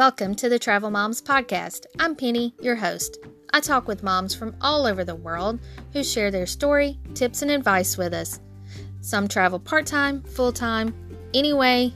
Welcome 0.00 0.34
to 0.36 0.48
the 0.48 0.58
Travel 0.58 0.90
Moms 0.90 1.20
Podcast. 1.20 1.84
I'm 1.98 2.16
Penny, 2.16 2.54
your 2.58 2.76
host. 2.76 3.18
I 3.52 3.60
talk 3.60 3.86
with 3.86 4.02
moms 4.02 4.34
from 4.34 4.56
all 4.62 4.86
over 4.86 5.04
the 5.04 5.14
world 5.14 5.60
who 5.92 6.02
share 6.02 6.30
their 6.30 6.46
story, 6.46 6.98
tips, 7.12 7.42
and 7.42 7.50
advice 7.50 7.98
with 7.98 8.14
us. 8.14 8.40
Some 9.02 9.28
travel 9.28 9.58
part 9.58 9.84
time, 9.84 10.22
full 10.22 10.52
time, 10.52 10.94
anyway, 11.34 11.92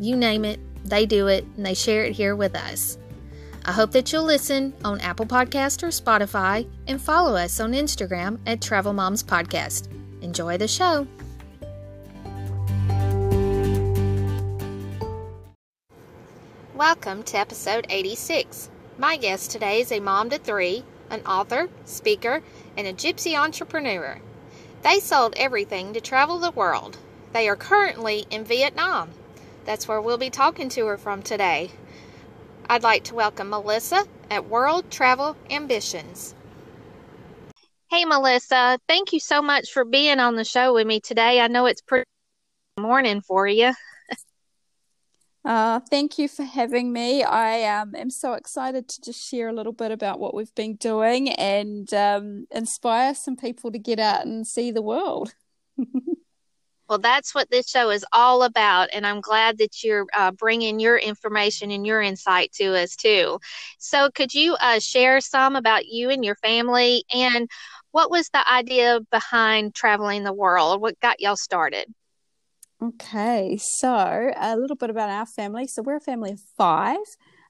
you 0.00 0.16
name 0.16 0.44
it, 0.44 0.58
they 0.84 1.06
do 1.06 1.28
it, 1.28 1.44
and 1.56 1.64
they 1.64 1.74
share 1.74 2.02
it 2.02 2.16
here 2.16 2.34
with 2.34 2.56
us. 2.56 2.98
I 3.64 3.70
hope 3.70 3.92
that 3.92 4.12
you'll 4.12 4.24
listen 4.24 4.74
on 4.84 5.00
Apple 5.00 5.26
Podcast 5.26 5.84
or 5.84 5.90
Spotify 5.90 6.68
and 6.88 7.00
follow 7.00 7.36
us 7.36 7.60
on 7.60 7.72
Instagram 7.72 8.40
at 8.48 8.62
Travel 8.62 8.94
Moms 8.94 9.22
Podcast. 9.22 9.86
Enjoy 10.22 10.58
the 10.58 10.66
show. 10.66 11.06
Welcome 16.84 17.22
to 17.22 17.38
episode 17.38 17.86
86. 17.88 18.68
My 18.98 19.16
guest 19.16 19.50
today 19.50 19.80
is 19.80 19.90
a 19.90 20.00
mom 20.00 20.28
to 20.28 20.36
three, 20.36 20.84
an 21.08 21.22
author, 21.22 21.70
speaker, 21.86 22.42
and 22.76 22.86
a 22.86 22.92
gypsy 22.92 23.34
entrepreneur. 23.34 24.20
They 24.82 25.00
sold 25.00 25.32
everything 25.38 25.94
to 25.94 26.02
travel 26.02 26.38
the 26.38 26.50
world. 26.50 26.98
They 27.32 27.48
are 27.48 27.56
currently 27.56 28.26
in 28.28 28.44
Vietnam. 28.44 29.12
That's 29.64 29.88
where 29.88 29.98
we'll 29.98 30.18
be 30.18 30.28
talking 30.28 30.68
to 30.68 30.84
her 30.84 30.98
from 30.98 31.22
today. 31.22 31.70
I'd 32.68 32.82
like 32.82 33.04
to 33.04 33.14
welcome 33.14 33.48
Melissa 33.48 34.04
at 34.30 34.50
World 34.50 34.90
Travel 34.90 35.38
Ambitions. 35.48 36.34
Hey, 37.90 38.04
Melissa, 38.04 38.78
thank 38.86 39.14
you 39.14 39.20
so 39.20 39.40
much 39.40 39.72
for 39.72 39.86
being 39.86 40.20
on 40.20 40.36
the 40.36 40.44
show 40.44 40.74
with 40.74 40.86
me 40.86 41.00
today. 41.00 41.40
I 41.40 41.48
know 41.48 41.64
it's 41.64 41.80
pretty 41.80 42.04
morning 42.78 43.22
for 43.22 43.48
you. 43.48 43.72
Uh, 45.44 45.78
thank 45.90 46.18
you 46.18 46.26
for 46.26 46.42
having 46.42 46.90
me. 46.92 47.22
I 47.22 47.64
um, 47.64 47.94
am 47.94 48.08
so 48.08 48.32
excited 48.32 48.88
to 48.88 49.00
just 49.02 49.28
share 49.28 49.48
a 49.48 49.52
little 49.52 49.74
bit 49.74 49.90
about 49.90 50.18
what 50.18 50.34
we've 50.34 50.54
been 50.54 50.76
doing 50.76 51.30
and 51.32 51.92
um, 51.92 52.46
inspire 52.50 53.14
some 53.14 53.36
people 53.36 53.70
to 53.70 53.78
get 53.78 53.98
out 53.98 54.24
and 54.24 54.46
see 54.46 54.70
the 54.70 54.80
world. 54.80 55.34
well, 56.88 56.98
that's 56.98 57.34
what 57.34 57.50
this 57.50 57.68
show 57.68 57.90
is 57.90 58.06
all 58.10 58.42
about, 58.42 58.88
and 58.94 59.06
I'm 59.06 59.20
glad 59.20 59.58
that 59.58 59.84
you're 59.84 60.06
uh, 60.14 60.30
bringing 60.30 60.80
your 60.80 60.96
information 60.96 61.70
and 61.70 61.86
your 61.86 62.00
insight 62.00 62.52
to 62.52 62.74
us 62.74 62.96
too. 62.96 63.38
So, 63.78 64.08
could 64.14 64.32
you 64.32 64.56
uh, 64.60 64.78
share 64.78 65.20
some 65.20 65.56
about 65.56 65.84
you 65.86 66.08
and 66.08 66.24
your 66.24 66.36
family, 66.36 67.04
and 67.12 67.50
what 67.90 68.10
was 68.10 68.30
the 68.30 68.50
idea 68.50 69.00
behind 69.10 69.74
traveling 69.74 70.24
the 70.24 70.32
world? 70.32 70.80
What 70.80 70.98
got 71.00 71.20
y'all 71.20 71.36
started? 71.36 71.92
Okay, 72.84 73.56
so 73.58 74.30
a 74.36 74.58
little 74.58 74.76
bit 74.76 74.90
about 74.90 75.08
our 75.08 75.24
family. 75.24 75.66
So 75.66 75.80
we're 75.80 75.96
a 75.96 76.00
family 76.00 76.32
of 76.32 76.40
five. 76.58 76.98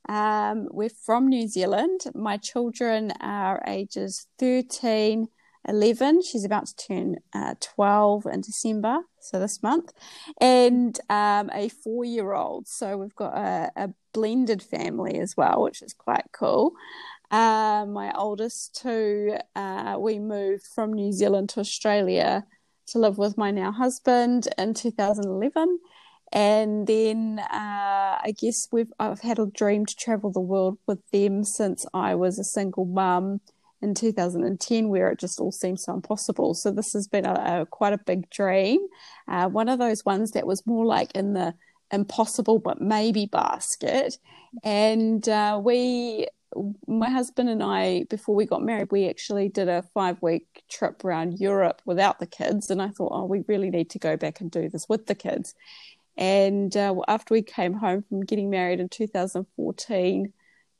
Um, 0.08 0.68
we're 0.70 0.90
from 0.90 1.26
New 1.26 1.48
Zealand. 1.48 2.02
My 2.14 2.36
children 2.36 3.12
are 3.20 3.60
ages 3.66 4.28
13, 4.38 5.26
11. 5.66 6.22
She's 6.22 6.44
about 6.44 6.66
to 6.66 6.76
turn 6.76 7.16
uh, 7.34 7.54
12 7.60 8.26
in 8.26 8.42
December, 8.42 8.98
so 9.18 9.40
this 9.40 9.60
month, 9.60 9.92
and 10.40 11.00
um, 11.10 11.50
a 11.52 11.68
four 11.68 12.04
year 12.04 12.32
old. 12.32 12.68
So 12.68 12.96
we've 12.96 13.16
got 13.16 13.36
a, 13.36 13.72
a, 13.74 13.90
blended 14.12 14.62
family 14.62 15.18
as 15.18 15.36
well, 15.36 15.62
which 15.62 15.82
is 15.82 15.92
quite 15.94 16.26
cool. 16.30 16.74
Uh, 17.32 17.84
my 17.88 18.12
oldest 18.14 18.78
two, 18.80 19.36
uh, 19.56 19.96
we 19.98 20.20
moved 20.20 20.62
from 20.72 20.92
New 20.92 21.10
Zealand 21.10 21.48
to 21.48 21.60
Australia 21.60 22.44
to 22.86 22.98
live 22.98 23.18
with 23.18 23.36
my 23.36 23.50
now 23.50 23.72
husband 23.72 24.48
in 24.58 24.74
2011 24.74 25.78
and 26.34 26.86
then 26.88 27.38
uh, 27.38 28.18
I 28.22 28.34
guess 28.36 28.68
we've 28.72 28.92
I've 28.98 29.20
had 29.20 29.38
a 29.38 29.46
dream 29.46 29.86
to 29.86 29.96
travel 29.96 30.32
the 30.32 30.40
world 30.40 30.78
with 30.86 30.98
them 31.12 31.44
since 31.44 31.86
I 31.94 32.16
was 32.16 32.38
a 32.38 32.44
single 32.44 32.84
mum 32.84 33.40
in 33.80 33.94
2010, 33.94 34.88
where 34.88 35.10
it 35.10 35.20
just 35.20 35.40
all 35.40 35.52
seemed 35.52 35.78
so 35.78 35.92
impossible. 35.94 36.54
So 36.54 36.72
this 36.72 36.94
has 36.94 37.06
been 37.06 37.26
a, 37.26 37.60
a 37.62 37.66
quite 37.66 37.92
a 37.92 37.98
big 37.98 38.28
dream, 38.30 38.80
uh, 39.28 39.48
one 39.48 39.68
of 39.68 39.78
those 39.78 40.04
ones 40.04 40.32
that 40.32 40.46
was 40.46 40.66
more 40.66 40.84
like 40.84 41.12
in 41.14 41.34
the 41.34 41.54
impossible 41.92 42.58
but 42.58 42.80
maybe 42.80 43.26
basket, 43.26 44.18
and 44.64 45.28
uh, 45.28 45.60
we 45.62 46.26
my 46.86 47.10
husband 47.10 47.48
and 47.48 47.62
I, 47.62 48.04
before 48.10 48.34
we 48.34 48.46
got 48.46 48.62
married, 48.62 48.92
we 48.92 49.08
actually 49.08 49.48
did 49.48 49.68
a 49.68 49.84
five 49.94 50.20
week 50.22 50.62
trip 50.68 51.04
around 51.04 51.38
Europe 51.38 51.82
without 51.84 52.18
the 52.18 52.26
kids. 52.26 52.70
And 52.70 52.80
I 52.80 52.88
thought, 52.88 53.12
oh, 53.12 53.24
we 53.24 53.44
really 53.48 53.70
need 53.70 53.90
to 53.90 53.98
go 53.98 54.16
back 54.16 54.40
and 54.40 54.50
do 54.50 54.68
this 54.68 54.88
with 54.88 55.06
the 55.06 55.14
kids. 55.14 55.54
And 56.16 56.76
uh, 56.76 56.94
after 57.08 57.34
we 57.34 57.42
came 57.42 57.74
home 57.74 58.04
from 58.08 58.24
getting 58.24 58.50
married 58.50 58.80
in 58.80 58.88
2014, 58.88 60.32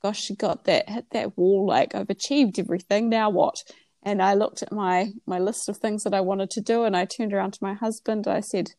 gosh, 0.02 0.20
she 0.20 0.34
got 0.34 0.64
that, 0.64 0.88
hit 0.88 1.06
that 1.10 1.36
wall 1.36 1.66
like, 1.66 1.94
I've 1.94 2.10
achieved 2.10 2.58
everything. 2.58 3.08
Now 3.08 3.30
what? 3.30 3.64
And 4.02 4.22
I 4.22 4.34
looked 4.34 4.62
at 4.62 4.70
my, 4.70 5.12
my 5.26 5.38
list 5.38 5.68
of 5.68 5.78
things 5.78 6.04
that 6.04 6.14
I 6.14 6.20
wanted 6.20 6.50
to 6.50 6.60
do. 6.60 6.84
And 6.84 6.96
I 6.96 7.06
turned 7.06 7.32
around 7.32 7.54
to 7.54 7.64
my 7.64 7.74
husband. 7.74 8.28
I 8.28 8.40
said, 8.40 8.72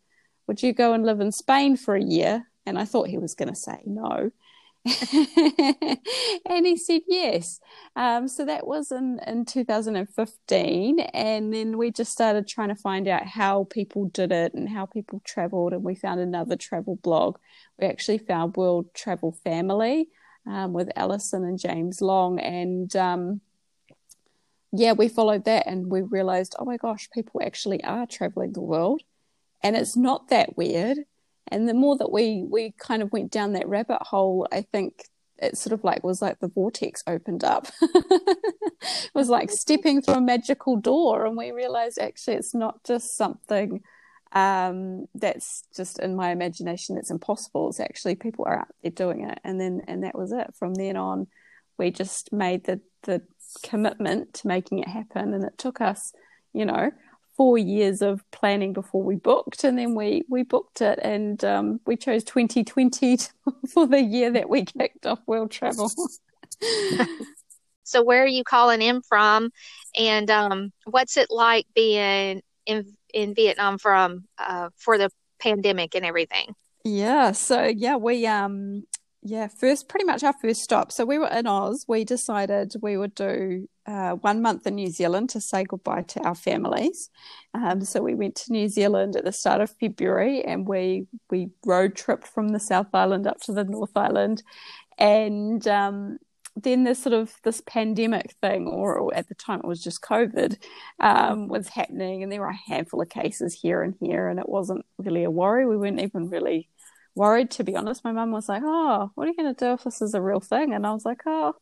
Would 0.47 0.61
you 0.61 0.71
go 0.71 0.93
and 0.93 1.05
live 1.05 1.19
in 1.19 1.31
Spain 1.31 1.77
for 1.77 1.95
a 1.95 2.03
year? 2.03 2.47
And 2.65 2.79
I 2.79 2.85
thought 2.85 3.09
he 3.09 3.17
was 3.17 3.35
going 3.35 3.49
to 3.49 3.55
say 3.55 3.81
no. 3.85 4.31
and 6.45 6.65
he 6.65 6.77
said 6.77 7.01
yes. 7.07 7.59
Um, 7.95 8.27
so 8.27 8.45
that 8.45 8.67
was 8.67 8.91
in, 8.91 9.19
in 9.25 9.45
2015. 9.45 10.99
And 10.99 11.53
then 11.53 11.77
we 11.77 11.91
just 11.91 12.11
started 12.11 12.47
trying 12.47 12.69
to 12.69 12.75
find 12.75 13.07
out 13.07 13.25
how 13.25 13.63
people 13.65 14.05
did 14.05 14.31
it 14.31 14.53
and 14.53 14.69
how 14.69 14.85
people 14.85 15.21
traveled. 15.25 15.73
And 15.73 15.83
we 15.83 15.95
found 15.95 16.19
another 16.19 16.55
travel 16.55 16.97
blog. 16.97 17.37
We 17.79 17.87
actually 17.87 18.19
found 18.19 18.55
World 18.55 18.93
Travel 18.93 19.31
Family 19.43 20.09
um, 20.45 20.73
with 20.73 20.91
Alison 20.95 21.43
and 21.43 21.57
James 21.57 21.99
Long. 21.99 22.39
And 22.39 22.95
um, 22.95 23.41
yeah, 24.71 24.93
we 24.93 25.07
followed 25.07 25.45
that 25.45 25.65
and 25.65 25.89
we 25.89 26.01
realized, 26.01 26.55
oh 26.59 26.65
my 26.65 26.77
gosh, 26.77 27.09
people 27.11 27.41
actually 27.43 27.83
are 27.83 28.05
traveling 28.05 28.53
the 28.53 28.61
world. 28.61 29.01
And 29.63 29.75
it's 29.75 29.97
not 29.97 30.29
that 30.29 30.55
weird 30.55 30.99
and 31.49 31.67
the 31.69 31.73
more 31.73 31.97
that 31.97 32.11
we 32.11 32.45
we 32.49 32.73
kind 32.79 33.01
of 33.01 33.11
went 33.11 33.31
down 33.31 33.53
that 33.53 33.67
rabbit 33.67 34.01
hole 34.01 34.47
i 34.51 34.61
think 34.61 35.05
it 35.37 35.57
sort 35.57 35.73
of 35.73 35.83
like 35.83 36.03
was 36.03 36.21
like 36.21 36.39
the 36.39 36.47
vortex 36.47 37.03
opened 37.07 37.43
up. 37.43 37.67
It 38.87 39.15
was 39.15 39.29
like 39.29 39.49
stepping 39.49 40.01
through 40.01 40.15
a 40.15 40.21
magical 40.21 40.75
door 40.75 41.25
and 41.25 41.35
we 41.35 41.51
realized 41.51 41.97
actually 41.97 42.35
it's 42.35 42.53
not 42.53 42.83
just 42.83 43.17
something 43.17 43.81
um, 44.33 45.07
that's 45.15 45.63
just 45.75 45.97
in 45.97 46.15
my 46.15 46.29
imagination 46.29 46.95
it's 46.97 47.09
impossible. 47.09 47.69
It's 47.69 47.79
actually 47.79 48.15
people 48.15 48.45
are 48.45 48.59
out 48.59 48.67
there 48.83 48.91
doing 48.91 49.27
it. 49.27 49.39
And 49.43 49.59
then 49.59 49.81
and 49.87 50.03
that 50.03 50.15
was 50.15 50.31
it. 50.31 50.53
From 50.59 50.75
then 50.75 50.97
on 50.97 51.27
we 51.79 51.89
just 51.89 52.31
made 52.31 52.65
the 52.65 52.79
the 53.03 53.23
commitment 53.63 54.35
to 54.35 54.47
making 54.47 54.79
it 54.79 54.87
happen. 54.87 55.33
And 55.33 55.43
it 55.43 55.57
took 55.57 55.81
us 55.81 56.13
you 56.53 56.65
know 56.65 56.91
four 57.35 57.57
years 57.57 58.01
of 58.01 58.23
planning 58.31 58.73
before 58.73 59.03
we 59.03 59.15
booked, 59.15 59.63
and 59.63 59.77
then 59.77 59.95
we 59.95 60.23
we 60.29 60.43
booked 60.43 60.81
it, 60.81 60.99
and 61.01 61.43
um, 61.43 61.79
we 61.85 61.95
chose 61.95 62.23
2020 62.23 63.17
for 63.73 63.87
the 63.87 64.01
year 64.01 64.31
that 64.31 64.49
we 64.49 64.65
kicked 64.65 65.05
off 65.05 65.19
world 65.25 65.51
travel. 65.51 65.91
so, 67.83 68.03
where 68.03 68.23
are 68.23 68.27
you 68.27 68.43
calling 68.43 68.81
in 68.81 69.01
from, 69.01 69.51
and 69.97 70.29
um, 70.29 70.71
what's 70.85 71.17
it 71.17 71.27
like 71.29 71.67
being 71.75 72.41
in 72.65 72.95
in 73.13 73.33
Vietnam 73.35 73.77
from 73.77 74.25
uh, 74.37 74.69
for 74.77 74.97
the 74.97 75.09
pandemic 75.39 75.95
and 75.95 76.05
everything? 76.05 76.55
Yeah, 76.83 77.31
so 77.31 77.63
yeah, 77.63 77.95
we 77.95 78.27
um 78.27 78.83
yeah, 79.27 79.47
first 79.47 79.89
pretty 79.89 80.05
much 80.05 80.23
our 80.23 80.35
first 80.39 80.61
stop. 80.61 80.91
So 80.91 81.03
we 81.03 81.17
were 81.17 81.29
in 81.29 81.47
Oz. 81.47 81.83
We 81.87 82.05
decided 82.05 82.75
we 82.79 82.95
would 82.95 83.15
do 83.15 83.67
uh, 83.87 84.11
one 84.11 84.43
month 84.43 84.67
in 84.67 84.75
New 84.75 84.91
Zealand 84.91 85.31
to 85.31 85.41
say 85.41 85.63
goodbye 85.63 86.03
to 86.03 86.19
our 86.21 86.35
families. 86.35 87.09
Um, 87.55 87.83
so 87.83 88.03
we 88.03 88.13
went 88.13 88.35
to 88.35 88.51
New 88.51 88.69
Zealand 88.69 89.15
at 89.15 89.25
the 89.25 89.31
start 89.31 89.61
of 89.61 89.71
February, 89.71 90.45
and 90.45 90.67
we 90.67 91.07
we 91.31 91.49
road 91.65 91.95
tripped 91.95 92.27
from 92.27 92.49
the 92.49 92.59
South 92.59 92.93
Island 92.93 93.25
up 93.25 93.41
to 93.41 93.51
the 93.51 93.63
North 93.63 93.97
Island, 93.97 94.43
and 94.99 95.67
um, 95.67 96.19
then 96.55 96.83
this 96.83 97.01
sort 97.01 97.13
of 97.13 97.33
this 97.43 97.63
pandemic 97.65 98.35
thing, 98.43 98.67
or, 98.67 99.11
at 99.15 99.27
the 99.27 99.35
time 99.35 99.59
it 99.59 99.67
was 99.67 99.83
just 99.83 100.03
COVID, 100.03 100.57
um, 100.99 101.47
was 101.47 101.67
happening, 101.69 102.21
and 102.21 102.31
there 102.31 102.41
were 102.41 102.47
a 102.47 102.69
handful 102.69 103.01
of 103.01 103.09
cases 103.09 103.59
here 103.59 103.81
and 103.81 103.95
here, 103.99 104.27
and 104.27 104.39
it 104.39 104.47
wasn't 104.47 104.85
really 104.99 105.23
a 105.23 105.31
worry. 105.31 105.65
We 105.65 105.77
weren't 105.77 105.99
even 105.99 106.29
really 106.29 106.69
worried, 107.15 107.51
to 107.51 107.63
be 107.63 107.75
honest. 107.75 108.03
My 108.03 108.11
mum 108.11 108.31
was 108.31 108.49
like, 108.49 108.63
Oh, 108.65 109.11
what 109.15 109.25
are 109.25 109.31
you 109.31 109.35
going 109.35 109.53
to 109.53 109.65
do 109.65 109.73
if 109.73 109.83
this 109.83 110.01
is 110.01 110.13
a 110.13 110.21
real 110.21 110.39
thing? 110.39 110.73
And 110.73 110.85
I 110.85 110.93
was 110.93 111.05
like, 111.05 111.21
Oh, 111.25 111.55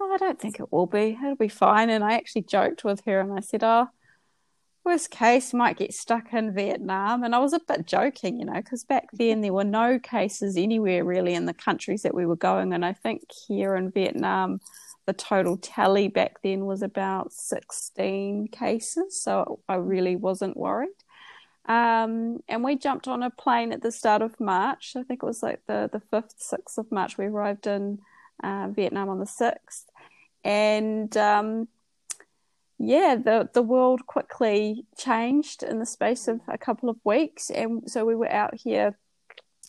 oh, 0.00 0.12
I 0.12 0.16
don't 0.16 0.40
think 0.40 0.58
it 0.58 0.72
will 0.72 0.86
be. 0.86 1.18
It'll 1.22 1.36
be 1.36 1.48
fine. 1.48 1.90
And 1.90 2.02
I 2.02 2.14
actually 2.14 2.42
joked 2.42 2.84
with 2.84 3.02
her 3.04 3.20
and 3.20 3.32
I 3.32 3.40
said, 3.40 3.62
Oh, 3.62 3.88
worst 4.84 5.10
case, 5.10 5.52
might 5.52 5.76
get 5.76 5.94
stuck 5.94 6.32
in 6.32 6.54
Vietnam. 6.54 7.22
And 7.22 7.34
I 7.34 7.38
was 7.38 7.52
a 7.52 7.60
bit 7.60 7.86
joking, 7.86 8.38
you 8.38 8.46
know, 8.46 8.54
because 8.54 8.84
back 8.84 9.08
then 9.12 9.40
there 9.40 9.52
were 9.52 9.64
no 9.64 9.98
cases 9.98 10.56
anywhere 10.56 11.04
really 11.04 11.34
in 11.34 11.46
the 11.46 11.54
countries 11.54 12.02
that 12.02 12.14
we 12.14 12.26
were 12.26 12.36
going. 12.36 12.72
And 12.72 12.84
I 12.84 12.92
think 12.92 13.22
here 13.46 13.76
in 13.76 13.90
Vietnam, 13.90 14.60
the 15.06 15.12
total 15.12 15.56
tally 15.56 16.08
back 16.08 16.42
then 16.42 16.66
was 16.66 16.82
about 16.82 17.32
16 17.32 18.48
cases. 18.48 19.20
So 19.22 19.60
I 19.68 19.74
really 19.74 20.16
wasn't 20.16 20.56
worried. 20.56 20.88
Um, 21.70 22.42
and 22.48 22.64
we 22.64 22.74
jumped 22.74 23.06
on 23.06 23.22
a 23.22 23.30
plane 23.30 23.70
at 23.70 23.80
the 23.80 23.92
start 23.92 24.22
of 24.22 24.40
March. 24.40 24.94
I 24.96 25.04
think 25.04 25.22
it 25.22 25.26
was 25.26 25.40
like 25.40 25.60
the, 25.68 25.88
the 25.92 26.02
5th, 26.12 26.34
6th 26.52 26.78
of 26.78 26.90
March. 26.90 27.16
We 27.16 27.26
arrived 27.26 27.68
in 27.68 28.00
uh, 28.42 28.70
Vietnam 28.72 29.08
on 29.08 29.20
the 29.20 29.24
6th. 29.24 29.84
And 30.42 31.16
um, 31.16 31.68
yeah, 32.76 33.14
the, 33.14 33.48
the 33.54 33.62
world 33.62 34.04
quickly 34.08 34.84
changed 34.98 35.62
in 35.62 35.78
the 35.78 35.86
space 35.86 36.26
of 36.26 36.40
a 36.48 36.58
couple 36.58 36.90
of 36.90 36.96
weeks. 37.04 37.50
And 37.50 37.88
so 37.88 38.04
we 38.04 38.16
were 38.16 38.32
out 38.32 38.54
here, 38.56 38.98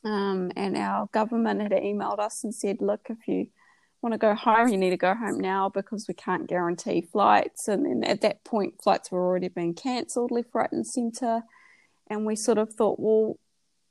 um, 0.04 0.52
and 0.56 0.76
our 0.76 1.06
government 1.12 1.62
had 1.62 1.72
emailed 1.72 2.18
us 2.18 2.44
and 2.44 2.56
said, 2.56 2.78
look, 2.82 3.02
if 3.10 3.28
you 3.28 3.46
want 4.02 4.14
to 4.14 4.18
go 4.18 4.34
home, 4.34 4.70
you 4.70 4.78
need 4.78 4.90
to 4.90 4.98
go 4.98 5.14
home 5.14 5.40
now 5.40 5.70
because 5.70 6.08
we 6.08 6.16
can't 6.16 6.50
guarantee 6.50 7.02
flights. 7.02 7.68
And 7.68 7.86
then 7.86 8.04
at 8.04 8.22
that 8.22 8.44
point, 8.44 8.82
flights 8.82 9.12
were 9.12 9.24
already 9.24 9.50
being 9.50 9.76
cancelled 9.76 10.32
left, 10.32 10.50
right, 10.56 10.72
and 10.72 10.88
centre. 10.88 11.44
And 12.12 12.26
we 12.26 12.36
sort 12.36 12.58
of 12.58 12.74
thought, 12.74 13.00
well, 13.00 13.40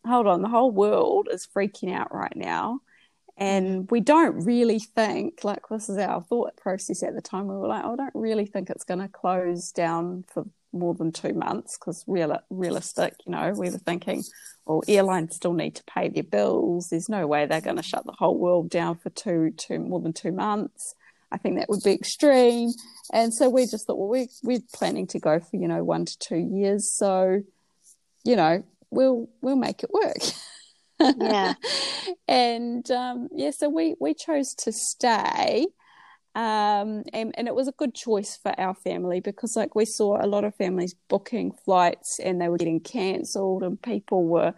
hold 0.06 0.26
on, 0.26 0.42
the 0.42 0.48
whole 0.48 0.70
world 0.70 1.28
is 1.32 1.48
freaking 1.56 1.92
out 1.92 2.14
right 2.14 2.36
now. 2.36 2.80
And 3.38 3.66
mm-hmm. 3.66 3.86
we 3.88 4.00
don't 4.00 4.44
really 4.44 4.78
think, 4.78 5.42
like, 5.42 5.62
this 5.70 5.88
is 5.88 5.96
our 5.96 6.20
thought 6.22 6.54
process 6.58 7.02
at 7.02 7.14
the 7.14 7.22
time. 7.22 7.48
We 7.48 7.54
were 7.54 7.68
like, 7.68 7.82
oh, 7.82 7.94
I 7.94 7.96
don't 7.96 8.14
really 8.14 8.44
think 8.44 8.68
it's 8.68 8.84
going 8.84 9.00
to 9.00 9.08
close 9.08 9.72
down 9.72 10.26
for 10.28 10.44
more 10.70 10.92
than 10.94 11.12
two 11.12 11.32
months 11.32 11.78
because 11.78 12.04
real, 12.06 12.38
realistic, 12.50 13.14
you 13.24 13.32
know, 13.32 13.54
we 13.56 13.70
were 13.70 13.78
thinking, 13.78 14.22
well, 14.66 14.82
airlines 14.86 15.36
still 15.36 15.54
need 15.54 15.76
to 15.76 15.84
pay 15.84 16.10
their 16.10 16.22
bills. 16.22 16.90
There's 16.90 17.08
no 17.08 17.26
way 17.26 17.46
they're 17.46 17.62
going 17.62 17.78
to 17.78 17.82
shut 17.82 18.04
the 18.04 18.12
whole 18.12 18.36
world 18.36 18.68
down 18.68 18.98
for 18.98 19.08
two, 19.08 19.52
two 19.56 19.78
more 19.78 20.00
than 20.00 20.12
two 20.12 20.32
months. 20.32 20.94
I 21.32 21.38
think 21.38 21.58
that 21.58 21.70
would 21.70 21.82
be 21.82 21.92
extreme. 21.92 22.72
And 23.14 23.32
so 23.32 23.48
we 23.48 23.62
just 23.66 23.86
thought, 23.86 23.98
well, 23.98 24.08
we, 24.08 24.28
we're 24.42 24.60
planning 24.74 25.06
to 25.08 25.18
go 25.18 25.40
for, 25.40 25.56
you 25.56 25.68
know, 25.68 25.82
one 25.82 26.04
to 26.04 26.18
two 26.18 26.36
years. 26.36 26.90
So, 26.90 27.42
you 28.24 28.36
know, 28.36 28.62
we'll, 28.90 29.28
we'll 29.40 29.56
make 29.56 29.82
it 29.82 29.90
work. 29.92 30.18
Yeah. 31.18 31.54
and, 32.28 32.90
um, 32.90 33.28
yeah, 33.34 33.50
so 33.50 33.68
we, 33.68 33.94
we 34.00 34.14
chose 34.14 34.54
to 34.56 34.72
stay. 34.72 35.66
Um, 36.34 37.02
and, 37.12 37.34
and 37.36 37.48
it 37.48 37.54
was 37.54 37.66
a 37.66 37.72
good 37.72 37.94
choice 37.94 38.38
for 38.40 38.58
our 38.58 38.74
family 38.74 39.20
because 39.20 39.56
like 39.56 39.74
we 39.74 39.84
saw 39.84 40.24
a 40.24 40.28
lot 40.28 40.44
of 40.44 40.54
families 40.54 40.94
booking 41.08 41.52
flights 41.64 42.20
and 42.20 42.40
they 42.40 42.48
were 42.48 42.56
getting 42.56 42.80
cancelled 42.80 43.64
and 43.64 43.80
people 43.82 44.24
were, 44.24 44.54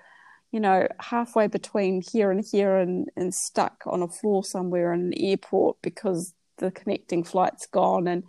you 0.50 0.60
know, 0.60 0.86
halfway 1.00 1.46
between 1.46 2.02
here 2.02 2.30
and 2.30 2.44
here 2.44 2.76
and, 2.76 3.08
and 3.16 3.34
stuck 3.34 3.84
on 3.86 4.02
a 4.02 4.08
floor 4.08 4.44
somewhere 4.44 4.92
in 4.92 5.00
an 5.00 5.14
airport 5.16 5.78
because 5.80 6.34
the 6.58 6.70
connecting 6.70 7.24
flight's 7.24 7.66
gone. 7.66 8.06
And, 8.06 8.24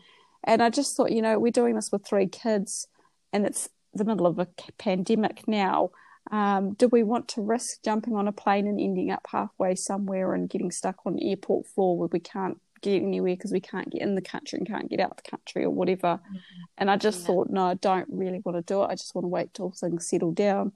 and 0.46 0.64
I 0.64 0.70
just 0.70 0.96
thought, 0.96 1.12
you 1.12 1.22
know, 1.22 1.38
we're 1.38 1.52
doing 1.52 1.76
this 1.76 1.92
with 1.92 2.08
three 2.08 2.28
kids 2.28 2.88
and 3.34 3.46
it's 3.46 3.68
the 3.94 4.06
middle 4.06 4.26
of 4.26 4.40
a 4.40 4.48
pandemic 4.78 5.48
now. 5.48 5.92
Um, 6.32 6.74
do 6.74 6.88
we 6.88 7.04
want 7.04 7.28
to 7.30 7.42
risk 7.42 7.84
jumping 7.84 8.16
on 8.16 8.28
a 8.28 8.32
plane 8.32 8.66
and 8.68 8.80
ending 8.80 9.12
up 9.12 9.28
halfway 9.30 9.76
somewhere 9.76 10.34
and 10.34 10.50
getting 10.50 10.72
stuck 10.72 11.06
on 11.06 11.14
an 11.14 11.20
airport 11.24 11.68
floor 11.68 11.98
where 11.98 12.10
we 12.12 12.20
can't 12.20 12.60
get 12.82 13.02
anywhere 13.02 13.36
because 13.36 13.52
we 13.52 13.60
can't 13.60 13.90
get 13.90 14.02
in 14.02 14.16
the 14.16 14.22
country 14.22 14.58
and 14.58 14.68
can't 14.68 14.90
get 14.90 15.00
out 15.00 15.18
the 15.18 15.30
country 15.30 15.64
or 15.64 15.70
whatever. 15.70 16.20
Mm-hmm. 16.20 16.62
And 16.78 16.92
I 16.92 16.98
just 16.98 17.22
yeah. 17.22 17.28
thought, 17.28 17.50
no, 17.50 17.66
I 17.66 17.74
don't 17.76 18.08
really 18.10 18.42
want 18.44 18.58
to 18.58 18.62
do 18.62 18.84
it. 18.84 18.88
I 18.88 18.96
just 18.96 19.16
want 19.16 19.24
to 19.24 19.30
wait 19.30 19.54
till 19.54 19.72
things 19.72 20.08
settle 20.08 20.32
down. 20.32 20.74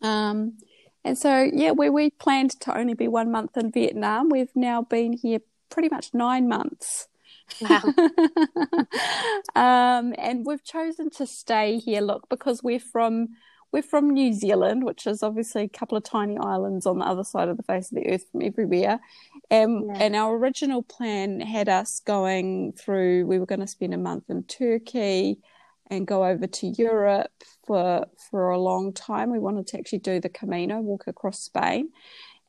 Um, 0.00 0.58
and 1.04 1.18
so, 1.18 1.50
yeah, 1.52 1.72
where 1.72 1.92
we 1.92 2.10
planned 2.10 2.58
to 2.60 2.76
only 2.76 2.94
be 2.94 3.08
one 3.08 3.30
month 3.30 3.56
in 3.56 3.70
Vietnam, 3.70 4.28
we've 4.30 4.54
now 4.54 4.82
been 4.82 5.12
here 5.12 5.40
pretty 5.68 5.88
much 5.88 6.14
nine 6.14 6.48
months. 6.48 7.08
Wow. 7.60 7.82
um, 9.54 10.14
and 10.18 10.44
we've 10.44 10.64
chosen 10.64 11.10
to 11.10 11.26
stay 11.26 11.78
here, 11.78 12.00
look, 12.00 12.28
because 12.28 12.62
we're 12.62 12.80
from 12.80 13.28
we're 13.72 13.82
from 13.82 14.10
New 14.10 14.32
Zealand, 14.32 14.84
which 14.84 15.04
is 15.04 15.20
obviously 15.24 15.64
a 15.64 15.68
couple 15.68 15.98
of 15.98 16.04
tiny 16.04 16.38
islands 16.38 16.86
on 16.86 17.00
the 17.00 17.04
other 17.04 17.24
side 17.24 17.48
of 17.48 17.56
the 17.56 17.64
face 17.64 17.90
of 17.90 17.96
the 17.96 18.08
earth 18.08 18.24
from 18.30 18.42
everywhere. 18.42 19.00
Um, 19.50 19.86
yeah. 19.88 19.98
And 19.98 20.14
our 20.14 20.36
original 20.36 20.84
plan 20.84 21.40
had 21.40 21.68
us 21.68 21.98
going 21.98 22.74
through, 22.74 23.26
we 23.26 23.40
were 23.40 23.46
going 23.46 23.62
to 23.62 23.66
spend 23.66 23.92
a 23.92 23.98
month 23.98 24.30
in 24.30 24.44
Turkey 24.44 25.38
and 25.90 26.06
go 26.06 26.24
over 26.24 26.46
to 26.46 26.66
Europe 26.68 27.32
for 27.66 28.06
for 28.30 28.50
a 28.50 28.60
long 28.60 28.92
time. 28.92 29.30
We 29.30 29.38
wanted 29.38 29.66
to 29.68 29.78
actually 29.78 29.98
do 29.98 30.20
the 30.20 30.28
Camino, 30.28 30.80
walk 30.80 31.08
across 31.08 31.40
Spain. 31.40 31.90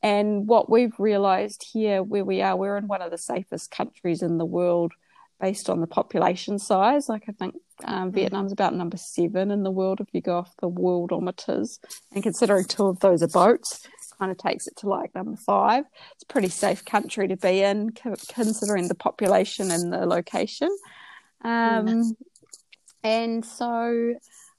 And 0.05 0.47
what 0.47 0.69
we've 0.69 0.93
realized 0.99 1.65
here, 1.73 2.03
where 2.03 2.23
we 2.23 2.39
are, 2.39 2.55
we're 2.55 2.77
in 2.77 2.87
one 2.87 3.01
of 3.01 3.09
the 3.09 3.17
safest 3.17 3.71
countries 3.71 4.21
in 4.21 4.37
the 4.37 4.45
world 4.45 4.93
based 5.41 5.67
on 5.67 5.81
the 5.81 5.87
population 5.87 6.59
size. 6.59 7.09
Like 7.09 7.23
I 7.27 7.31
think 7.31 7.55
um, 7.85 8.11
mm. 8.11 8.13
Vietnam's 8.13 8.51
about 8.51 8.75
number 8.75 8.97
seven 8.97 9.49
in 9.49 9.63
the 9.63 9.71
world 9.71 9.99
if 9.99 10.07
you 10.13 10.21
go 10.21 10.37
off 10.37 10.53
the 10.61 10.69
worldometers, 10.69 11.79
and 12.13 12.21
considering 12.21 12.65
two 12.65 12.85
of 12.85 12.99
those 12.99 13.23
are 13.23 13.27
boats, 13.27 13.87
kind 14.19 14.31
of 14.31 14.37
takes 14.37 14.67
it 14.67 14.75
to 14.77 14.89
like 14.89 15.15
number 15.15 15.37
five. 15.37 15.85
It's 16.13 16.21
a 16.21 16.27
pretty 16.27 16.49
safe 16.49 16.85
country 16.85 17.27
to 17.27 17.35
be 17.35 17.63
in, 17.63 17.89
considering 18.27 18.87
the 18.87 18.93
population 18.93 19.71
and 19.71 19.91
the 19.91 20.05
location. 20.05 20.69
Um, 21.43 21.87
mm. 21.87 22.15
And 23.03 23.43
so 23.43 24.13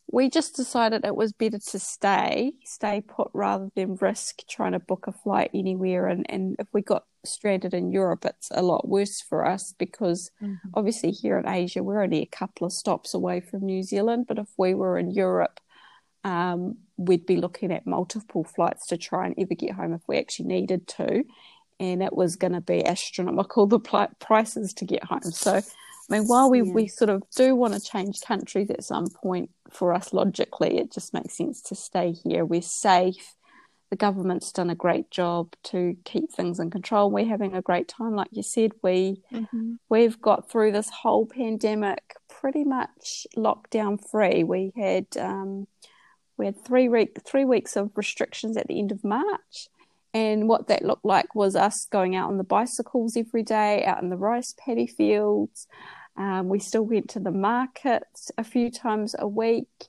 we 0.09 0.31
just 0.31 0.55
decided 0.55 1.05
it 1.05 1.17
was 1.17 1.33
better 1.33 1.59
to 1.59 1.79
stay, 1.79 2.53
stay 2.65 3.01
put 3.01 3.29
rather 3.33 3.71
than 3.75 3.97
risk 3.97 4.43
trying 4.49 4.73
to 4.73 4.79
book 4.79 5.07
a 5.09 5.13
flight 5.13 5.51
anywhere. 5.53 6.07
And, 6.07 6.25
and 6.29 6.57
if 6.61 6.69
we 6.73 6.81
got 6.81 7.05
stranded 7.25 7.75
in 7.75 7.91
Europe, 7.91 8.25
it's 8.25 8.49
a 8.53 8.63
lot 8.63 8.89
worse 8.89 9.21
for 9.21 9.45
us 9.45 9.75
because 9.77 10.31
mm-hmm. 10.41 10.69
obviously 10.75 11.11
here 11.11 11.39
in 11.39 11.49
Asia, 11.49 11.83
we're 11.83 12.03
only 12.03 12.23
a 12.23 12.27
couple 12.27 12.67
of 12.67 12.73
stops 12.73 13.15
away 13.15 13.41
from 13.41 13.67
New 13.67 13.83
Zealand. 13.83 14.27
But 14.29 14.39
if 14.39 14.49
we 14.57 14.75
were 14.75 14.97
in 14.97 15.11
Europe, 15.11 15.59
um, 16.23 16.77
we'd 16.97 17.27
be 17.27 17.37
looking 17.37 17.73
at 17.73 17.87
multiple 17.87 18.45
flights 18.45 18.87
to 18.89 18.97
try 18.97 19.27
and 19.27 19.35
ever 19.39 19.55
get 19.55 19.73
home 19.73 19.93
if 19.93 20.03
we 20.07 20.19
actually 20.19 20.47
needed 20.47 20.87
to. 20.89 21.25
And 21.81 22.03
it 22.03 22.13
was 22.13 22.37
going 22.37 22.53
to 22.53 22.61
be 22.61 22.87
astronomical, 22.87 23.67
the 23.67 23.81
pl- 23.81 24.09
prices 24.21 24.73
to 24.75 24.85
get 24.85 25.03
home. 25.03 25.23
So, 25.23 25.63
I 26.11 26.19
mean, 26.19 26.27
while 26.27 26.51
we, 26.51 26.63
yeah. 26.63 26.73
we 26.73 26.87
sort 26.87 27.11
of 27.11 27.23
do 27.35 27.55
want 27.55 27.75
to 27.75 27.81
change 27.81 28.21
countries 28.21 28.71
at 28.71 28.85
some 28.85 29.09
point 29.09 29.51
for 29.71 29.93
us 29.93 30.13
logically, 30.13 30.79
it 30.79 30.93
just 30.93 31.13
makes 31.13 31.37
sense 31.37 31.61
to 31.63 31.75
stay 31.75 32.13
here. 32.13 32.45
We're 32.45 32.63
safe 32.63 33.37
the 33.91 33.97
government's 33.97 34.51
done 34.51 34.71
a 34.71 34.75
great 34.75 35.11
job 35.11 35.55
to 35.65 35.97
keep 36.05 36.33
things 36.33 36.59
in 36.59 36.71
control. 36.71 37.11
We're 37.11 37.27
having 37.27 37.55
a 37.55 37.63
great 37.63 37.87
time, 37.87 38.15
like 38.15 38.29
you 38.33 38.43
said. 38.43 38.73
We 38.83 39.23
mm-hmm. 39.33 39.75
we've 39.89 40.21
got 40.21 40.51
through 40.51 40.73
this 40.73 40.91
whole 40.91 41.27
pandemic 41.27 42.17
pretty 42.29 42.65
much 42.65 43.27
lockdown 43.37 43.99
free. 44.11 44.43
We 44.43 44.73
had 44.77 45.07
um, 45.19 45.69
we 46.37 46.47
had 46.47 46.65
three 46.65 46.89
week 46.89 47.19
three 47.25 47.45
weeks 47.45 47.77
of 47.77 47.93
restrictions 47.95 48.57
at 48.57 48.67
the 48.67 48.79
end 48.79 48.91
of 48.91 49.05
March, 49.05 49.69
and 50.13 50.49
what 50.49 50.67
that 50.67 50.85
looked 50.85 51.05
like 51.05 51.37
was 51.37 51.55
us 51.55 51.87
going 51.87 52.17
out 52.17 52.29
on 52.29 52.39
the 52.39 52.45
bicycles 52.45 53.17
every 53.17 53.45
day, 53.45 53.85
out 53.85 54.03
in 54.03 54.11
the 54.11 54.17
rice 54.17 54.53
paddy 54.59 54.89
fields. 54.89 55.69
Um, 56.17 56.49
we 56.49 56.59
still 56.59 56.83
went 56.83 57.09
to 57.11 57.21
the 57.21 57.31
market 57.31 58.05
a 58.39 58.45
few 58.45 58.71
times 58.71 59.15
a 59.19 59.29
week. 59.29 59.89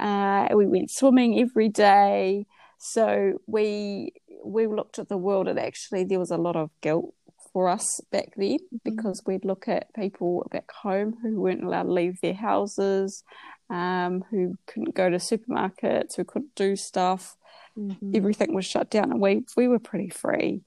Uh, 0.00 0.48
we 0.54 0.66
went 0.66 0.90
swimming 0.90 1.40
every 1.40 1.68
day. 1.68 2.46
So 2.78 3.40
we 3.46 4.12
we 4.44 4.66
looked 4.66 4.98
at 4.98 5.08
the 5.08 5.16
world 5.16 5.48
and 5.48 5.58
actually 5.58 6.04
there 6.04 6.18
was 6.18 6.30
a 6.30 6.36
lot 6.36 6.54
of 6.54 6.70
guilt 6.82 7.14
for 7.52 7.68
us 7.68 8.00
back 8.10 8.34
then 8.36 8.58
mm-hmm. 8.58 8.76
because 8.84 9.22
we'd 9.26 9.44
look 9.44 9.68
at 9.68 9.94
people 9.94 10.46
back 10.50 10.70
home 10.70 11.14
who 11.22 11.40
weren't 11.40 11.64
allowed 11.64 11.84
to 11.84 11.92
leave 11.92 12.20
their 12.20 12.34
houses, 12.34 13.22
um, 13.70 14.24
who 14.30 14.58
couldn't 14.66 14.94
go 14.94 15.08
to 15.08 15.16
supermarkets, 15.16 16.16
who 16.16 16.24
couldn't 16.24 16.54
do 16.56 16.76
stuff. 16.76 17.36
Mm-hmm. 17.78 18.12
Everything 18.14 18.54
was 18.54 18.66
shut 18.66 18.90
down, 18.90 19.10
and 19.10 19.20
we 19.20 19.44
we 19.56 19.66
were 19.66 19.78
pretty 19.78 20.10
free. 20.10 20.62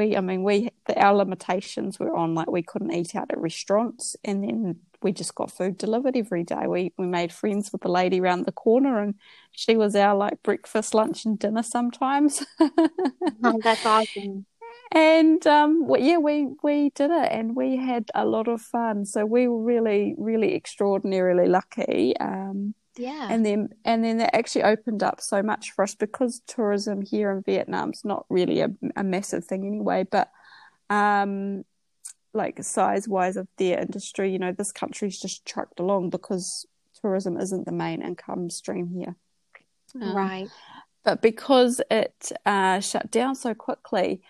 We, 0.00 0.16
I 0.16 0.20
mean, 0.22 0.44
we 0.44 0.70
the, 0.86 0.98
our 0.98 1.14
limitations 1.14 1.98
were 1.98 2.16
on 2.16 2.34
like 2.34 2.50
we 2.50 2.62
couldn't 2.62 2.92
eat 2.92 3.14
out 3.14 3.30
at 3.30 3.38
restaurants, 3.38 4.16
and 4.24 4.42
then 4.42 4.76
we 5.02 5.12
just 5.12 5.34
got 5.34 5.50
food 5.50 5.76
delivered 5.76 6.16
every 6.16 6.42
day. 6.42 6.66
We 6.66 6.94
we 6.96 7.06
made 7.06 7.32
friends 7.32 7.70
with 7.70 7.82
the 7.82 7.90
lady 7.90 8.18
around 8.18 8.46
the 8.46 8.52
corner, 8.52 8.98
and 8.98 9.14
she 9.52 9.76
was 9.76 9.94
our 9.94 10.14
like 10.14 10.42
breakfast, 10.42 10.94
lunch, 10.94 11.26
and 11.26 11.38
dinner 11.38 11.62
sometimes. 11.62 12.42
oh, 13.44 13.60
that's 13.62 13.84
awesome. 13.84 14.46
And 14.92 15.46
um, 15.46 15.86
well, 15.86 16.00
yeah, 16.00 16.16
we 16.16 16.48
we 16.62 16.90
did 16.94 17.10
it, 17.10 17.28
and 17.30 17.54
we 17.54 17.76
had 17.76 18.10
a 18.14 18.24
lot 18.24 18.48
of 18.48 18.62
fun. 18.62 19.04
So 19.04 19.26
we 19.26 19.48
were 19.48 19.62
really, 19.62 20.14
really 20.16 20.54
extraordinarily 20.54 21.46
lucky. 21.46 22.16
Um, 22.18 22.74
yeah. 23.00 23.28
And 23.30 23.44
then 23.44 23.70
and 23.84 24.04
then 24.04 24.18
that 24.18 24.36
actually 24.36 24.64
opened 24.64 25.02
up 25.02 25.20
so 25.20 25.42
much 25.42 25.72
for 25.72 25.82
us 25.82 25.94
because 25.94 26.42
tourism 26.46 27.02
here 27.02 27.30
in 27.30 27.42
Vietnam's 27.42 28.04
not 28.04 28.26
really 28.28 28.60
a, 28.60 28.70
a 28.96 29.02
massive 29.02 29.44
thing 29.44 29.66
anyway, 29.66 30.04
but 30.08 30.30
um, 30.90 31.64
like 32.34 32.62
size 32.62 33.08
wise 33.08 33.36
of 33.36 33.48
their 33.56 33.80
industry, 33.80 34.32
you 34.32 34.38
know, 34.38 34.52
this 34.52 34.72
country's 34.72 35.18
just 35.18 35.46
trucked 35.46 35.80
along 35.80 36.10
because 36.10 36.66
tourism 37.00 37.38
isn't 37.38 37.64
the 37.64 37.72
main 37.72 38.02
income 38.02 38.50
stream 38.50 38.88
here. 38.88 39.16
Um, 40.00 40.16
right. 40.16 40.48
But 41.02 41.22
because 41.22 41.80
it 41.90 42.30
uh, 42.44 42.80
shut 42.80 43.10
down 43.10 43.34
so 43.34 43.54
quickly, 43.54 44.20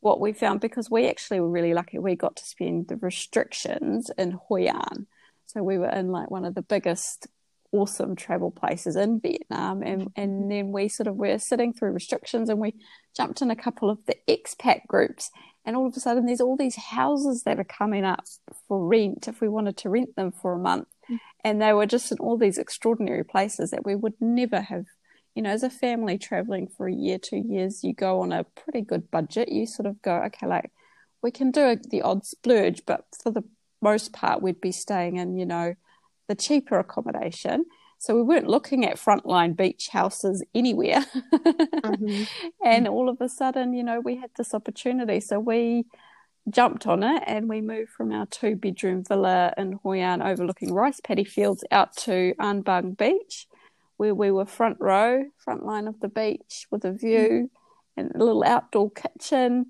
what 0.00 0.20
we 0.20 0.32
found, 0.32 0.60
because 0.60 0.90
we 0.90 1.08
actually 1.08 1.40
were 1.40 1.50
really 1.50 1.74
lucky, 1.74 1.98
we 1.98 2.14
got 2.14 2.36
to 2.36 2.44
spend 2.44 2.88
the 2.88 2.96
restrictions 2.96 4.10
in 4.16 4.32
Hoi 4.32 4.66
An. 4.66 5.06
So 5.46 5.62
we 5.62 5.78
were 5.78 5.90
in 5.90 6.12
like 6.12 6.30
one 6.30 6.44
of 6.44 6.54
the 6.54 6.62
biggest 6.62 7.26
awesome 7.72 8.16
travel 8.16 8.50
places 8.50 8.96
in 8.96 9.20
Vietnam. 9.20 9.82
And, 9.82 10.10
and 10.16 10.50
then 10.50 10.72
we 10.72 10.88
sort 10.88 11.06
of 11.06 11.16
were 11.16 11.38
sitting 11.38 11.72
through 11.72 11.92
restrictions 11.92 12.48
and 12.48 12.58
we 12.58 12.74
jumped 13.16 13.42
in 13.42 13.50
a 13.50 13.56
couple 13.56 13.90
of 13.90 14.04
the 14.06 14.16
expat 14.28 14.86
groups. 14.86 15.30
And 15.64 15.76
all 15.76 15.86
of 15.86 15.96
a 15.96 16.00
sudden, 16.00 16.26
there's 16.26 16.40
all 16.40 16.56
these 16.56 16.76
houses 16.76 17.42
that 17.42 17.60
are 17.60 17.64
coming 17.64 18.04
up 18.04 18.24
for 18.66 18.86
rent 18.86 19.28
if 19.28 19.40
we 19.40 19.48
wanted 19.48 19.76
to 19.78 19.90
rent 19.90 20.16
them 20.16 20.32
for 20.32 20.54
a 20.54 20.58
month. 20.58 20.88
Mm. 21.10 21.18
And 21.44 21.62
they 21.62 21.72
were 21.72 21.86
just 21.86 22.10
in 22.10 22.18
all 22.18 22.38
these 22.38 22.58
extraordinary 22.58 23.24
places 23.24 23.70
that 23.70 23.84
we 23.84 23.94
would 23.94 24.14
never 24.20 24.60
have. 24.60 24.86
You 25.34 25.42
know, 25.42 25.50
as 25.50 25.62
a 25.62 25.70
family 25.70 26.18
traveling 26.18 26.66
for 26.66 26.88
a 26.88 26.92
year, 26.94 27.18
two 27.18 27.36
years, 27.46 27.84
you 27.84 27.92
go 27.92 28.22
on 28.22 28.32
a 28.32 28.44
pretty 28.44 28.80
good 28.80 29.10
budget. 29.10 29.52
You 29.52 29.66
sort 29.66 29.86
of 29.86 30.00
go, 30.02 30.14
okay, 30.24 30.46
like 30.46 30.72
we 31.22 31.30
can 31.30 31.50
do 31.50 31.76
the 31.76 32.02
odd 32.02 32.24
splurge, 32.24 32.84
but 32.86 33.04
for 33.22 33.30
the 33.30 33.44
most 33.82 34.12
part, 34.12 34.42
we'd 34.42 34.60
be 34.60 34.72
staying 34.72 35.16
in, 35.16 35.36
you 35.36 35.46
know, 35.46 35.74
the 36.30 36.36
cheaper 36.36 36.78
accommodation. 36.78 37.64
So 37.98 38.14
we 38.14 38.22
weren't 38.22 38.46
looking 38.46 38.86
at 38.86 38.98
frontline 38.98 39.56
beach 39.56 39.88
houses 39.88 40.44
anywhere. 40.54 41.04
mm-hmm. 41.34 42.22
And 42.64 42.86
all 42.86 43.08
of 43.08 43.20
a 43.20 43.28
sudden, 43.28 43.74
you 43.74 43.82
know, 43.82 43.98
we 44.00 44.14
had 44.14 44.30
this 44.36 44.54
opportunity. 44.54 45.18
So 45.18 45.40
we 45.40 45.86
jumped 46.48 46.86
on 46.86 47.02
it 47.02 47.24
and 47.26 47.48
we 47.48 47.60
moved 47.60 47.90
from 47.90 48.12
our 48.12 48.26
two 48.26 48.54
bedroom 48.54 49.02
villa 49.02 49.52
in 49.58 49.80
Hoi 49.82 49.98
An 49.98 50.22
overlooking 50.22 50.72
rice 50.72 51.00
paddy 51.00 51.24
fields 51.24 51.64
out 51.72 51.96
to 52.04 52.32
An 52.38 52.62
Bang 52.62 52.92
Beach, 52.92 53.48
where 53.96 54.14
we 54.14 54.30
were 54.30 54.46
front 54.46 54.76
row, 54.78 55.24
front 55.36 55.66
line 55.66 55.88
of 55.88 55.98
the 55.98 56.08
beach 56.08 56.68
with 56.70 56.84
a 56.84 56.92
view 56.92 57.50
mm-hmm. 57.50 58.00
and 58.00 58.14
a 58.14 58.24
little 58.24 58.44
outdoor 58.44 58.92
kitchen 58.92 59.66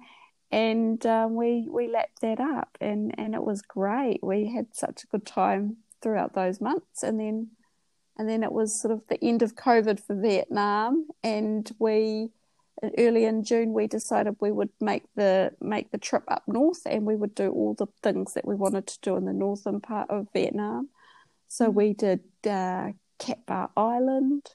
and 0.53 1.07
um, 1.07 1.37
we 1.37 1.69
we 1.71 1.87
lapped 1.87 2.23
that 2.23 2.41
up, 2.41 2.77
and 2.81 3.15
and 3.17 3.37
it 3.37 3.45
was 3.45 3.63
great. 3.63 4.19
We 4.21 4.53
had 4.53 4.67
such 4.73 5.05
a 5.05 5.07
good 5.07 5.25
time 5.25 5.77
throughout 6.03 6.35
those 6.35 6.61
months, 6.61 7.03
and 7.03 7.19
then 7.19 7.49
and 8.17 8.29
then 8.29 8.43
it 8.43 8.53
was 8.53 8.79
sort 8.79 8.93
of 8.93 9.03
the 9.09 9.23
end 9.25 9.43
of 9.43 9.55
COVID 9.55 9.99
for 10.05 10.15
Vietnam, 10.15 11.07
and 11.23 11.71
we 11.79 12.31
early 12.97 13.25
in 13.25 13.45
June 13.45 13.75
we 13.75 13.87
decided 13.87 14.37
we 14.41 14.51
would 14.51 14.71
make 14.81 15.05
the 15.15 15.53
make 15.61 15.91
the 15.91 15.99
trip 15.99 16.25
up 16.29 16.43
north, 16.47 16.83
and 16.87 17.07
we 17.07 17.17
would 17.17 17.35
do 17.35 17.51
all 17.51 17.75
the 17.75 17.87
things 18.03 18.35
that 18.35 18.47
we 18.47 18.55
wanted 18.55 18.87
to 18.87 18.99
do 19.03 19.17
in 19.17 19.25
the 19.25 19.33
northern 19.33 19.81
part 19.81 20.11
of 20.11 20.29
Vietnam. 20.33 20.89
So 21.49 21.67
mm-hmm. 21.67 21.77
we 21.77 21.93
did 21.95 22.21
uh, 22.47 22.93
Cat 23.19 23.39
Ba 23.47 23.71
Island, 23.77 24.47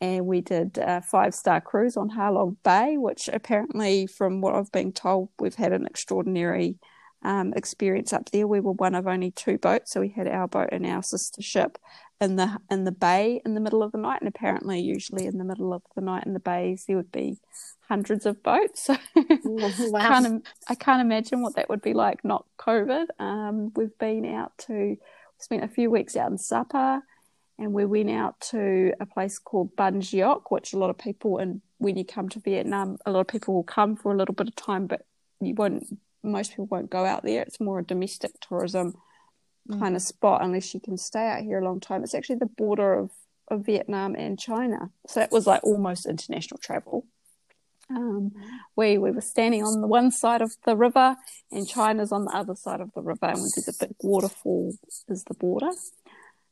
and 0.00 0.26
we 0.26 0.40
did 0.40 0.78
a 0.78 1.02
five 1.02 1.34
star 1.34 1.60
cruise 1.60 1.96
on 1.96 2.08
Ha 2.10 2.30
Long 2.30 2.56
Bay, 2.64 2.96
which 2.96 3.28
apparently, 3.32 4.06
from 4.06 4.40
what 4.40 4.54
I've 4.54 4.72
been 4.72 4.92
told, 4.92 5.28
we've 5.38 5.54
had 5.54 5.72
an 5.72 5.86
extraordinary 5.86 6.78
um, 7.22 7.52
experience 7.54 8.12
up 8.12 8.30
there. 8.30 8.46
We 8.46 8.60
were 8.60 8.72
one 8.72 8.94
of 8.94 9.06
only 9.06 9.30
two 9.30 9.58
boats, 9.58 9.92
so 9.92 10.00
we 10.00 10.08
had 10.08 10.28
our 10.28 10.48
boat 10.48 10.68
and 10.72 10.86
our 10.86 11.02
sister 11.02 11.42
ship 11.42 11.78
in 12.20 12.36
the 12.36 12.58
in 12.70 12.84
the 12.84 12.92
bay 12.92 13.40
in 13.44 13.54
the 13.54 13.60
middle 13.60 13.82
of 13.82 13.92
the 13.92 13.98
night, 13.98 14.20
and 14.20 14.28
apparently, 14.28 14.80
usually 14.80 15.26
in 15.26 15.38
the 15.38 15.44
middle 15.44 15.72
of 15.72 15.82
the 15.94 16.00
night 16.00 16.26
in 16.26 16.32
the 16.32 16.40
bays, 16.40 16.84
there 16.86 16.96
would 16.96 17.12
be 17.12 17.38
hundreds 17.88 18.26
of 18.26 18.42
boats. 18.42 18.88
So 19.78 19.90
wow. 19.90 20.08
can't, 20.08 20.46
I 20.68 20.74
can't 20.74 21.00
imagine 21.00 21.42
what 21.42 21.56
that 21.56 21.68
would 21.68 21.82
be 21.82 21.94
like. 21.94 22.24
Not 22.24 22.44
COVID. 22.58 23.06
Um, 23.18 23.72
we've 23.74 23.96
been 23.98 24.24
out 24.26 24.52
to 24.66 24.96
spent 25.38 25.64
a 25.64 25.68
few 25.68 25.90
weeks 25.90 26.16
out 26.16 26.30
in 26.30 26.38
Sapa 26.38 27.02
and 27.58 27.72
we 27.72 27.84
went 27.84 28.10
out 28.10 28.40
to 28.40 28.92
a 29.00 29.06
place 29.06 29.38
called 29.38 29.74
Ban 29.74 30.00
Gioc, 30.00 30.42
which 30.50 30.72
a 30.72 30.78
lot 30.78 30.90
of 30.90 30.98
people, 30.98 31.38
and 31.38 31.60
when 31.78 31.96
you 31.96 32.04
come 32.04 32.28
to 32.30 32.40
Vietnam, 32.40 32.98
a 33.04 33.10
lot 33.10 33.20
of 33.20 33.28
people 33.28 33.54
will 33.54 33.64
come 33.64 33.96
for 33.96 34.12
a 34.12 34.16
little 34.16 34.34
bit 34.34 34.48
of 34.48 34.54
time, 34.54 34.86
but 34.86 35.04
you 35.40 35.54
won't. 35.54 35.98
Most 36.22 36.50
people 36.50 36.66
won't 36.66 36.90
go 36.90 37.04
out 37.04 37.22
there. 37.22 37.42
It's 37.42 37.60
more 37.60 37.78
a 37.78 37.84
domestic 37.84 38.32
tourism 38.40 38.94
mm. 39.68 39.78
kind 39.78 39.96
of 39.96 40.02
spot, 40.02 40.42
unless 40.42 40.74
you 40.74 40.80
can 40.80 40.96
stay 40.96 41.26
out 41.26 41.42
here 41.42 41.58
a 41.58 41.64
long 41.64 41.80
time. 41.80 42.02
It's 42.02 42.14
actually 42.14 42.36
the 42.36 42.46
border 42.46 42.94
of 42.94 43.10
of 43.50 43.64
Vietnam 43.64 44.14
and 44.14 44.38
China, 44.38 44.90
so 45.06 45.20
that 45.20 45.32
was 45.32 45.46
like 45.46 45.64
almost 45.64 46.04
international 46.04 46.58
travel. 46.58 47.06
Um, 47.90 48.32
we 48.76 48.98
we 48.98 49.10
were 49.10 49.22
standing 49.22 49.64
on 49.64 49.80
the 49.80 49.86
one 49.86 50.10
side 50.10 50.42
of 50.42 50.52
the 50.66 50.76
river, 50.76 51.16
and 51.50 51.66
China's 51.66 52.12
on 52.12 52.26
the 52.26 52.36
other 52.36 52.54
side 52.54 52.80
of 52.80 52.92
the 52.94 53.00
river, 53.00 53.26
and 53.26 53.38
there's 53.38 53.68
a 53.68 53.86
big 53.86 53.96
waterfall 54.02 54.74
is 55.08 55.24
the 55.24 55.34
border. 55.34 55.70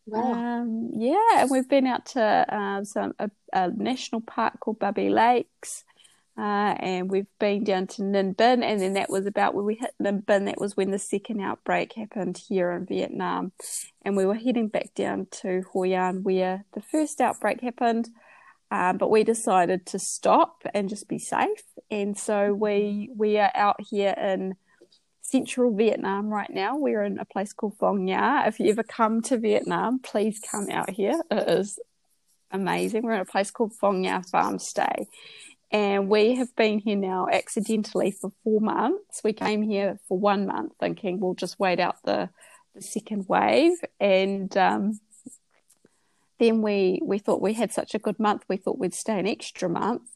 Wow. 0.07 0.33
Um, 0.33 0.91
yeah, 0.95 1.41
and 1.41 1.51
we've 1.51 1.69
been 1.69 1.87
out 1.87 2.07
to 2.07 2.23
uh, 2.23 2.85
some 2.85 3.13
a, 3.19 3.29
a, 3.53 3.71
national 3.71 4.21
park 4.21 4.61
called 4.61 4.79
Be 4.95 5.11
Lakes, 5.11 5.85
uh, 6.39 6.75
and 6.81 7.11
we've 7.11 7.27
been 7.39 7.65
down 7.65 7.87
to 7.87 8.03
Ninh 8.03 8.37
Binh, 8.37 8.63
and 8.63 8.81
then 8.81 8.93
that 8.95 9.09
was 9.09 9.27
about 9.27 9.55
when 9.55 9.65
we 9.65 9.77
hit 9.77 9.95
Ninh 10.03 10.25
Binh. 10.25 10.47
That 10.47 10.61
was 10.61 10.77
when 10.77 10.91
the 10.91 10.99
second 10.99 11.41
outbreak 11.41 11.95
happened 11.95 12.41
here 12.49 12.73
in 12.73 12.87
Vietnam, 12.87 13.53
and 14.03 14.17
we 14.17 14.27
were 14.27 14.35
heading 14.35 14.69
back 14.69 14.95
down 14.95 15.29
to 15.43 15.63
Hoi 15.73 15.95
An 15.95 16.23
where 16.23 16.65
the 16.75 16.83
first 16.83 17.21
outbreak 17.21 17.61
happened. 17.61 18.09
Um, 18.71 18.99
but 18.99 19.11
we 19.11 19.23
decided 19.23 19.87
to 19.87 19.99
stop 19.99 20.63
and 20.75 20.89
just 20.89 21.09
be 21.09 21.19
safe, 21.19 21.63
and 21.91 22.19
so 22.19 22.53
we 22.53 23.11
we 23.17 23.39
are 23.39 23.53
out 23.55 23.77
here 23.91 24.15
in 24.19 24.57
central 25.23 25.75
Vietnam 25.75 26.29
right 26.29 26.51
now. 26.51 26.77
We're 26.77 27.05
in 27.05 27.19
a 27.19 27.25
place 27.25 27.53
called 27.53 27.79
Phong 27.79 28.07
Nha. 28.07 28.47
If 28.47 28.61
you 28.61 28.71
ever 28.71 28.83
come 28.83 29.23
to 29.23 29.39
Vietnam, 29.39 30.01
please 30.01 30.41
come 30.51 30.69
out 30.71 30.91
here. 30.91 31.21
It 31.31 31.49
is 31.49 31.79
amazing. 32.51 33.03
We're 33.03 33.15
in 33.15 33.21
a 33.21 33.25
place 33.25 33.51
called 33.51 33.73
Phong 33.81 34.05
Nha 34.05 34.29
Farm 34.29 34.59
Stay. 34.59 35.07
And 35.73 36.09
we 36.09 36.37
have 36.37 36.55
been 36.55 36.79
here 36.79 36.97
now 36.97 37.27
accidentally 37.31 38.13
for 38.13 38.33
four 38.45 38.61
months. 38.61 39.23
We 39.25 39.33
came 39.33 39.63
here 39.63 39.99
for 40.07 40.19
one 40.19 40.47
month 40.47 40.73
thinking 40.79 41.19
we'll 41.19 41.35
just 41.35 41.59
wait 41.59 41.81
out 41.81 41.97
the, 42.05 42.31
the 42.75 42.83
second 42.83 43.27
wave. 43.29 43.73
And 43.99 44.57
um, 44.57 45.01
then 46.39 46.63
we, 46.63 47.01
we 47.03 47.19
thought 47.19 47.43
we 47.43 47.55
had 47.55 47.73
such 47.73 47.95
a 47.95 47.99
good 47.99 48.21
month, 48.21 48.45
we 48.49 48.57
thought 48.57 48.79
we'd 48.79 48.95
stay 48.95 49.19
an 49.19 49.27
extra 49.27 49.69
month. 49.69 50.09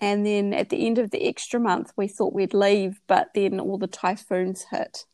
And 0.00 0.24
then 0.24 0.52
at 0.52 0.70
the 0.70 0.86
end 0.86 0.98
of 0.98 1.10
the 1.10 1.26
extra 1.26 1.58
month, 1.58 1.92
we 1.96 2.08
thought 2.08 2.32
we'd 2.32 2.54
leave, 2.54 3.00
but 3.06 3.30
then 3.34 3.60
all 3.60 3.78
the 3.78 3.86
typhoons 3.86 4.66
hit. 4.70 5.06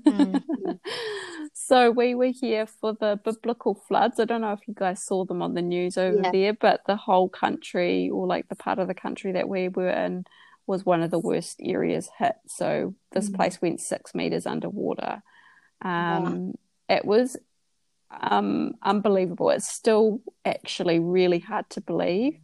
Mm-hmm. 0.00 0.72
so 1.66 1.90
we 1.90 2.14
were 2.14 2.32
here 2.32 2.66
for 2.66 2.92
the 2.92 3.18
biblical 3.24 3.74
floods. 3.74 4.20
I 4.20 4.24
don't 4.24 4.40
know 4.40 4.52
if 4.52 4.66
you 4.66 4.74
guys 4.74 5.04
saw 5.04 5.24
them 5.24 5.42
on 5.42 5.54
the 5.54 5.62
news 5.62 5.96
over 5.96 6.20
yeah. 6.22 6.30
there, 6.30 6.52
but 6.52 6.82
the 6.86 6.96
whole 6.96 7.28
country, 7.28 8.10
or 8.10 8.26
like 8.26 8.48
the 8.48 8.56
part 8.56 8.78
of 8.78 8.88
the 8.88 8.94
country 8.94 9.32
that 9.32 9.48
we 9.48 9.68
were 9.68 9.88
in, 9.88 10.24
was 10.66 10.84
one 10.84 11.02
of 11.02 11.10
the 11.10 11.18
worst 11.18 11.60
areas 11.62 12.08
hit. 12.18 12.36
So 12.46 12.94
this 13.12 13.26
mm-hmm. 13.26 13.36
place 13.36 13.60
went 13.60 13.80
six 13.80 14.14
meters 14.14 14.46
underwater. 14.46 15.22
Um, 15.82 16.46
wow. 16.46 16.52
It 16.88 17.04
was 17.04 17.36
um, 18.10 18.74
unbelievable. 18.82 19.50
It's 19.50 19.68
still 19.68 20.20
actually 20.44 20.98
really 20.98 21.38
hard 21.38 21.68
to 21.70 21.80
believe 21.80 22.38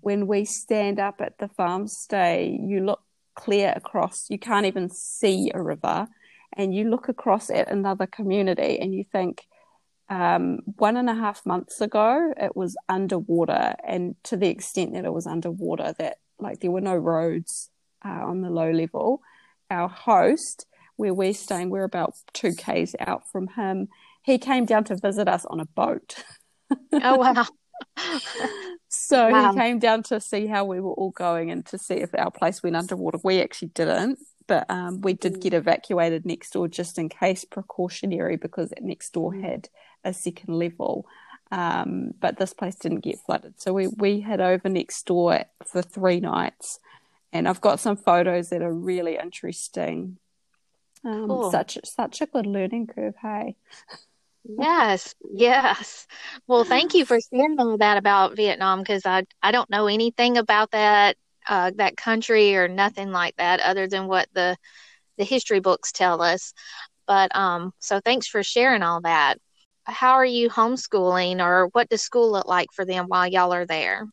when 0.00 0.26
we 0.26 0.44
stand 0.44 0.98
up 0.98 1.20
at 1.20 1.38
the 1.38 1.48
farm 1.48 1.86
stay, 1.86 2.58
you 2.62 2.84
look 2.84 3.02
clear 3.34 3.72
across, 3.76 4.28
you 4.28 4.38
can't 4.38 4.66
even 4.66 4.88
see 4.88 5.50
a 5.54 5.62
river, 5.62 6.08
and 6.56 6.74
you 6.74 6.88
look 6.88 7.08
across 7.08 7.50
at 7.50 7.70
another 7.70 8.06
community 8.06 8.78
and 8.80 8.94
you 8.94 9.04
think, 9.04 9.46
um, 10.08 10.58
one 10.76 10.96
and 10.96 11.08
a 11.08 11.14
half 11.14 11.46
months 11.46 11.80
ago, 11.80 12.32
it 12.36 12.56
was 12.56 12.76
underwater, 12.88 13.76
and 13.86 14.16
to 14.24 14.36
the 14.36 14.48
extent 14.48 14.94
that 14.94 15.04
it 15.04 15.12
was 15.12 15.26
underwater, 15.26 15.94
that 15.98 16.16
like 16.40 16.60
there 16.60 16.70
were 16.70 16.80
no 16.80 16.96
roads 16.96 17.70
uh, 18.04 18.08
on 18.08 18.40
the 18.40 18.50
low 18.50 18.70
level. 18.70 19.20
Our 19.70 19.88
host, 19.88 20.66
where 20.96 21.14
we're 21.14 21.32
staying, 21.32 21.70
we're 21.70 21.84
about 21.84 22.14
two 22.32 22.54
k's 22.54 22.96
out 22.98 23.30
from 23.30 23.46
him. 23.48 23.88
He 24.24 24.38
came 24.38 24.64
down 24.64 24.82
to 24.84 24.96
visit 24.96 25.28
us 25.28 25.44
on 25.44 25.60
a 25.60 25.66
boat. 25.66 26.24
Oh 26.92 27.16
wow! 27.16 27.46
So 28.92 29.30
wow. 29.30 29.52
he 29.52 29.58
came 29.58 29.78
down 29.78 30.02
to 30.04 30.20
see 30.20 30.48
how 30.48 30.64
we 30.64 30.80
were 30.80 30.92
all 30.92 31.12
going 31.12 31.52
and 31.52 31.64
to 31.66 31.78
see 31.78 31.94
if 31.94 32.10
our 32.18 32.32
place 32.32 32.60
went 32.60 32.74
underwater. 32.74 33.18
We 33.22 33.40
actually 33.40 33.68
didn't, 33.68 34.18
but 34.50 34.68
um, 34.68 35.00
we 35.00 35.12
did 35.12 35.40
get 35.40 35.54
evacuated 35.54 36.26
next 36.26 36.50
door 36.50 36.66
just 36.66 36.98
in 36.98 37.08
case, 37.08 37.44
precautionary, 37.44 38.36
because 38.36 38.72
next 38.80 39.12
door 39.12 39.32
mm. 39.32 39.44
had 39.44 39.68
a 40.02 40.12
second 40.12 40.54
level. 40.54 41.06
Um, 41.52 42.14
but 42.18 42.36
this 42.36 42.52
place 42.52 42.74
didn't 42.74 43.04
get 43.04 43.20
flooded. 43.24 43.60
So 43.60 43.72
we, 43.72 43.86
we 43.86 44.20
had 44.20 44.40
over 44.40 44.68
next 44.68 45.06
door 45.06 45.44
for 45.64 45.82
three 45.82 46.18
nights. 46.18 46.80
And 47.32 47.46
I've 47.46 47.60
got 47.60 47.78
some 47.78 47.96
photos 47.96 48.48
that 48.48 48.60
are 48.60 48.74
really 48.74 49.16
interesting. 49.16 50.18
Um, 51.04 51.28
cool. 51.28 51.52
Such 51.52 51.78
such 51.84 52.20
a 52.20 52.26
good 52.26 52.46
learning 52.46 52.88
curve, 52.88 53.14
hey. 53.22 53.54
Yes, 54.44 55.14
yes. 55.32 56.08
Well, 56.48 56.64
thank 56.64 56.94
you 56.94 57.04
for 57.04 57.18
sharing 57.20 57.60
all 57.60 57.78
that 57.78 57.98
about 57.98 58.34
Vietnam 58.34 58.80
because 58.80 59.06
I 59.06 59.26
I 59.40 59.52
don't 59.52 59.70
know 59.70 59.86
anything 59.86 60.38
about 60.38 60.72
that 60.72 61.16
uh, 61.50 61.72
that 61.74 61.96
country 61.96 62.56
or 62.56 62.68
nothing 62.68 63.10
like 63.10 63.36
that 63.36 63.60
other 63.60 63.88
than 63.88 64.06
what 64.06 64.28
the 64.32 64.56
the 65.18 65.24
history 65.24 65.60
books 65.60 65.92
tell 65.92 66.22
us. 66.22 66.54
But 67.06 67.34
um, 67.36 67.72
so 67.80 68.00
thanks 68.02 68.26
for 68.26 68.42
sharing 68.42 68.82
all 68.82 69.02
that. 69.02 69.38
How 69.84 70.12
are 70.12 70.24
you 70.24 70.48
homeschooling, 70.48 71.44
or 71.44 71.66
what 71.72 71.88
does 71.88 72.00
school 72.00 72.30
look 72.30 72.46
like 72.46 72.68
for 72.72 72.84
them 72.84 73.06
while 73.08 73.26
y'all 73.26 73.52
are 73.52 73.66
there? 73.66 74.06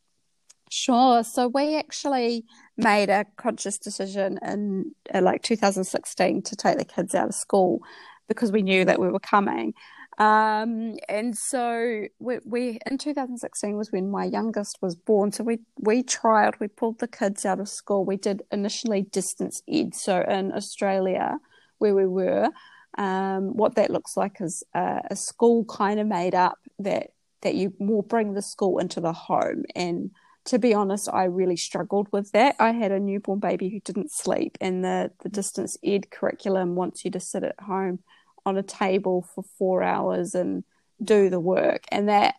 Sure. 0.71 1.23
So 1.23 1.47
we 1.47 1.77
actually 1.77 2.43
made 2.75 3.09
a 3.09 3.25
conscious 3.37 3.77
decision 3.77 4.39
in 4.41 4.91
uh, 5.13 5.21
like 5.21 5.43
2016 5.43 6.41
to 6.41 6.55
take 6.55 6.77
the 6.77 6.85
kids 6.85 7.15
out 7.15 7.29
of 7.29 7.35
school 7.35 7.81
because 8.27 8.51
we 8.51 8.63
knew 8.63 8.83
that 8.83 8.99
we 8.99 9.09
were 9.09 9.19
coming. 9.19 9.73
Um, 10.17 10.95
and 11.07 11.37
so 11.37 12.07
we, 12.19 12.39
we 12.43 12.79
in 12.89 12.97
2016 12.97 13.77
was 13.77 13.91
when 13.91 14.09
my 14.09 14.25
youngest 14.25 14.79
was 14.81 14.95
born. 14.95 15.31
So 15.31 15.43
we 15.43 15.59
we 15.77 16.03
trialed, 16.03 16.59
we 16.59 16.67
pulled 16.67 16.99
the 16.99 17.07
kids 17.07 17.45
out 17.45 17.59
of 17.59 17.69
school. 17.69 18.03
We 18.03 18.17
did 18.17 18.41
initially 18.51 19.03
distance 19.03 19.61
ed. 19.69 19.93
So 19.93 20.21
in 20.21 20.51
Australia, 20.53 21.37
where 21.77 21.93
we 21.93 22.07
were, 22.07 22.49
um, 22.97 23.55
what 23.55 23.75
that 23.75 23.91
looks 23.91 24.17
like 24.17 24.41
is 24.41 24.63
a, 24.73 25.01
a 25.11 25.15
school 25.15 25.65
kind 25.65 25.99
of 25.99 26.07
made 26.07 26.33
up 26.33 26.57
that 26.79 27.11
that 27.41 27.53
you 27.53 27.73
will 27.77 28.01
bring 28.01 28.33
the 28.33 28.41
school 28.41 28.79
into 28.79 28.99
the 28.99 29.13
home 29.13 29.63
and 29.75 30.09
to 30.45 30.57
be 30.57 30.73
honest, 30.73 31.09
I 31.11 31.25
really 31.25 31.57
struggled 31.57 32.07
with 32.13 32.31
that. 32.31 32.55
I 32.57 32.71
had 32.71 32.93
a 32.93 33.01
newborn 33.01 33.39
baby 33.39 33.67
who 33.67 33.81
didn't 33.81 34.13
sleep, 34.13 34.57
and 34.61 34.81
the, 34.81 35.11
the 35.21 35.27
distance 35.27 35.75
ed 35.83 36.09
curriculum 36.09 36.75
wants 36.75 37.03
you 37.03 37.11
to 37.11 37.19
sit 37.19 37.43
at 37.43 37.59
home 37.59 37.99
on 38.47 38.57
a 38.57 38.63
table 38.63 39.27
for 39.35 39.43
four 39.59 39.83
hours 39.83 40.33
and 40.33 40.63
do 41.03 41.29
the 41.29 41.39
work. 41.39 41.83
And 41.91 42.07
that 42.07 42.35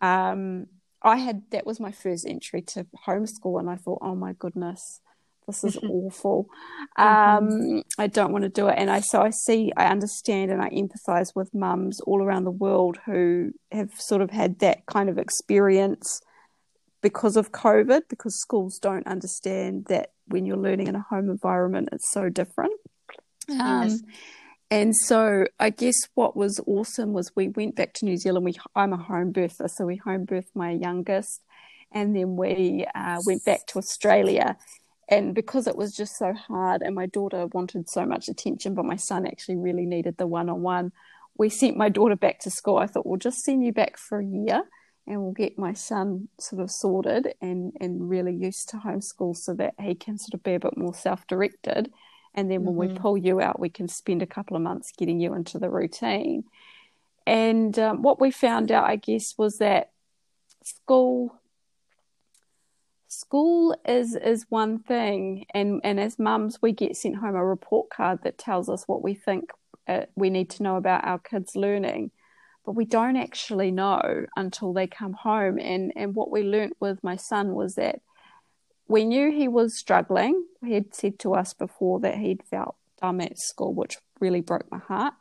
um, 0.00 0.66
I 1.00 1.16
had 1.16 1.42
that 1.50 1.64
was 1.64 1.78
my 1.78 1.92
first 1.92 2.26
entry 2.26 2.62
to 2.62 2.86
homeschool, 3.06 3.60
and 3.60 3.70
I 3.70 3.76
thought, 3.76 4.00
oh 4.02 4.16
my 4.16 4.32
goodness, 4.32 5.00
this 5.46 5.62
is 5.62 5.76
awful. 5.88 6.48
Um, 6.96 7.84
I 7.96 8.08
don't 8.08 8.32
want 8.32 8.42
to 8.42 8.48
do 8.48 8.66
it. 8.66 8.74
And 8.76 8.90
I 8.90 9.00
so 9.00 9.22
I 9.22 9.30
see, 9.30 9.72
I 9.76 9.86
understand, 9.86 10.50
and 10.50 10.60
I 10.60 10.68
empathise 10.70 11.34
with 11.34 11.54
mums 11.54 12.00
all 12.00 12.22
around 12.22 12.44
the 12.44 12.50
world 12.50 12.98
who 13.06 13.52
have 13.70 13.92
sort 13.98 14.20
of 14.20 14.30
had 14.30 14.58
that 14.58 14.84
kind 14.86 15.08
of 15.08 15.16
experience 15.16 16.20
because 17.02 17.36
of 17.36 17.52
COVID, 17.52 18.02
because 18.08 18.40
schools 18.40 18.78
don't 18.78 19.06
understand 19.06 19.86
that 19.86 20.10
when 20.26 20.44
you're 20.44 20.56
learning 20.56 20.88
in 20.88 20.96
a 20.96 21.06
home 21.08 21.30
environment, 21.30 21.88
it's 21.92 22.10
so 22.12 22.28
different. 22.28 22.72
Yes. 23.48 24.00
And 24.72 24.96
so 24.96 25.44
I 25.60 25.68
guess 25.68 26.08
what 26.14 26.34
was 26.34 26.58
awesome 26.66 27.12
was 27.12 27.30
we 27.36 27.48
went 27.48 27.76
back 27.76 27.92
to 27.92 28.06
New 28.06 28.16
Zealand. 28.16 28.46
We 28.46 28.54
I'm 28.74 28.94
a 28.94 28.96
home 28.96 29.30
birther, 29.30 29.68
so 29.68 29.84
we 29.84 29.96
home 29.96 30.24
birthed 30.24 30.54
my 30.54 30.70
youngest, 30.70 31.42
and 31.92 32.16
then 32.16 32.36
we 32.36 32.86
uh, 32.94 33.20
went 33.26 33.44
back 33.44 33.66
to 33.66 33.78
Australia. 33.78 34.56
And 35.10 35.34
because 35.34 35.66
it 35.66 35.76
was 35.76 35.94
just 35.94 36.16
so 36.16 36.32
hard, 36.32 36.80
and 36.80 36.94
my 36.94 37.04
daughter 37.04 37.48
wanted 37.48 37.90
so 37.90 38.06
much 38.06 38.30
attention, 38.30 38.72
but 38.74 38.86
my 38.86 38.96
son 38.96 39.26
actually 39.26 39.56
really 39.56 39.84
needed 39.84 40.16
the 40.16 40.26
one 40.26 40.48
on 40.48 40.62
one, 40.62 40.92
we 41.36 41.50
sent 41.50 41.76
my 41.76 41.90
daughter 41.90 42.16
back 42.16 42.38
to 42.40 42.50
school. 42.50 42.78
I 42.78 42.86
thought 42.86 43.04
we'll 43.04 43.18
just 43.18 43.44
send 43.44 43.62
you 43.62 43.74
back 43.74 43.98
for 43.98 44.20
a 44.20 44.24
year, 44.24 44.62
and 45.06 45.20
we'll 45.20 45.32
get 45.32 45.58
my 45.58 45.74
son 45.74 46.28
sort 46.40 46.62
of 46.62 46.70
sorted 46.70 47.34
and 47.42 47.74
and 47.78 48.08
really 48.08 48.34
used 48.34 48.70
to 48.70 48.78
homeschool 48.78 49.36
so 49.36 49.52
that 49.52 49.74
he 49.78 49.94
can 49.94 50.16
sort 50.16 50.32
of 50.32 50.42
be 50.42 50.54
a 50.54 50.60
bit 50.60 50.78
more 50.78 50.94
self 50.94 51.26
directed 51.26 51.92
and 52.34 52.50
then 52.50 52.64
when 52.64 52.74
mm-hmm. 52.74 52.94
we 52.94 52.98
pull 52.98 53.16
you 53.16 53.40
out, 53.40 53.60
we 53.60 53.68
can 53.68 53.88
spend 53.88 54.22
a 54.22 54.26
couple 54.26 54.56
of 54.56 54.62
months 54.62 54.92
getting 54.96 55.20
you 55.20 55.34
into 55.34 55.58
the 55.58 55.68
routine. 55.68 56.44
And 57.26 57.78
um, 57.78 58.02
what 58.02 58.20
we 58.20 58.30
found 58.30 58.72
out, 58.72 58.88
I 58.88 58.96
guess, 58.96 59.36
was 59.36 59.58
that 59.58 59.90
school 60.64 61.38
school 63.08 63.76
is 63.86 64.16
is 64.16 64.46
one 64.48 64.78
thing, 64.78 65.44
and 65.52 65.80
and 65.84 66.00
as 66.00 66.18
mums, 66.18 66.60
we 66.62 66.72
get 66.72 66.96
sent 66.96 67.16
home 67.16 67.36
a 67.36 67.44
report 67.44 67.90
card 67.90 68.20
that 68.24 68.38
tells 68.38 68.68
us 68.68 68.84
what 68.88 69.02
we 69.02 69.14
think 69.14 69.50
uh, 69.86 70.06
we 70.16 70.30
need 70.30 70.50
to 70.50 70.62
know 70.62 70.76
about 70.76 71.04
our 71.04 71.18
kids' 71.18 71.56
learning. 71.56 72.10
But 72.64 72.72
we 72.72 72.84
don't 72.84 73.16
actually 73.16 73.72
know 73.72 74.26
until 74.36 74.72
they 74.72 74.86
come 74.86 75.14
home. 75.14 75.58
And, 75.58 75.92
and 75.96 76.14
what 76.14 76.30
we 76.30 76.44
learnt 76.44 76.76
with 76.78 77.02
my 77.02 77.16
son 77.16 77.54
was 77.54 77.74
that 77.74 78.00
we 78.88 79.04
knew 79.04 79.30
he 79.30 79.48
was 79.48 79.76
struggling. 79.76 80.44
He 80.64 80.74
had 80.74 80.94
said 80.94 81.18
to 81.20 81.34
us 81.34 81.54
before 81.54 82.00
that 82.00 82.18
he'd 82.18 82.42
felt 82.44 82.76
dumb 83.00 83.20
at 83.20 83.38
school, 83.38 83.74
which 83.74 83.96
really 84.20 84.40
broke 84.40 84.70
my 84.70 84.78
heart. 84.78 85.14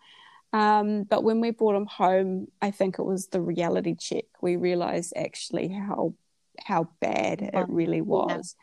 Um, 0.54 1.04
but 1.04 1.24
when 1.24 1.40
we 1.40 1.52
brought 1.52 1.76
him 1.76 1.86
home, 1.86 2.48
I 2.62 2.72
think 2.72 3.00
it 3.00 3.06
was 3.06 3.28
the 3.28 3.42
reality 3.42 3.96
check. 3.96 4.26
We 4.42 4.56
realized 4.58 5.14
actually 5.16 5.70
how 5.70 6.16
how 6.60 6.90
bad 7.00 7.42
it 7.42 7.66
really 7.70 8.02
was. 8.02 8.56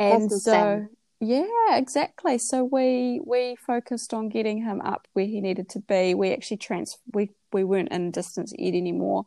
Yeah. 0.00 0.16
And 0.16 0.32
so 0.32 0.86
yeah, 1.20 1.76
exactly. 1.76 2.38
So 2.38 2.64
we 2.64 3.20
we 3.24 3.56
focused 3.56 4.14
on 4.14 4.28
getting 4.28 4.62
him 4.62 4.80
up 4.80 5.06
where 5.12 5.26
he 5.26 5.40
needed 5.40 5.68
to 5.70 5.80
be. 5.80 6.14
We 6.14 6.32
actually 6.32 6.58
trans 6.58 6.96
we 7.12 7.30
we 7.52 7.64
weren't 7.64 7.92
in 7.92 8.10
distance 8.10 8.52
ed 8.58 8.74
anymore 8.74 9.26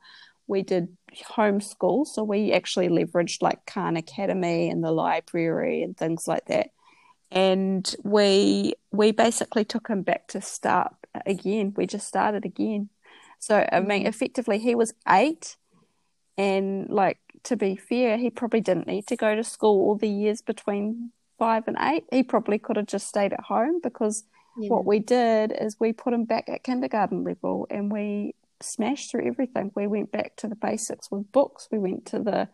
we 0.51 0.61
did 0.61 0.89
homeschool. 1.15 2.05
So 2.05 2.23
we 2.23 2.51
actually 2.51 2.89
leveraged 2.89 3.41
like 3.41 3.65
Khan 3.65 3.95
Academy 3.95 4.69
and 4.69 4.83
the 4.83 4.91
library 4.91 5.81
and 5.81 5.95
things 5.97 6.27
like 6.27 6.45
that. 6.47 6.67
And 7.31 7.95
we 8.03 8.73
we 8.91 9.13
basically 9.13 9.63
took 9.63 9.87
him 9.87 10.01
back 10.03 10.27
to 10.29 10.41
start 10.41 10.93
again. 11.25 11.73
We 11.77 11.87
just 11.87 12.07
started 12.07 12.43
again. 12.45 12.89
So 13.39 13.65
I 13.71 13.79
mean, 13.79 14.01
mm-hmm. 14.01 14.07
effectively, 14.07 14.59
he 14.59 14.75
was 14.75 14.93
eight, 15.07 15.55
and 16.37 16.89
like 16.89 17.19
to 17.43 17.55
be 17.55 17.77
fair, 17.77 18.17
he 18.17 18.29
probably 18.29 18.61
didn't 18.61 18.87
need 18.87 19.07
to 19.07 19.15
go 19.15 19.33
to 19.33 19.43
school 19.45 19.87
all 19.87 19.95
the 19.95 20.09
years 20.09 20.41
between 20.41 21.11
five 21.39 21.63
and 21.67 21.77
eight. 21.79 22.03
He 22.11 22.23
probably 22.23 22.59
could 22.59 22.75
have 22.75 22.87
just 22.87 23.07
stayed 23.07 23.31
at 23.31 23.39
home 23.39 23.79
because 23.81 24.25
yeah. 24.57 24.67
what 24.67 24.85
we 24.85 24.99
did 24.99 25.53
is 25.57 25.77
we 25.79 25.93
put 25.93 26.13
him 26.13 26.25
back 26.25 26.49
at 26.49 26.65
kindergarten 26.65 27.23
level, 27.23 27.67
and 27.69 27.89
we 27.89 28.35
smashed 28.63 29.11
through 29.11 29.27
everything. 29.27 29.71
We 29.75 29.87
went 29.87 30.11
back 30.11 30.35
to 30.37 30.47
the 30.47 30.55
basics 30.55 31.09
with 31.11 31.31
books. 31.31 31.67
We 31.71 31.79
went 31.79 32.05
to 32.07 32.19
the 32.19 32.49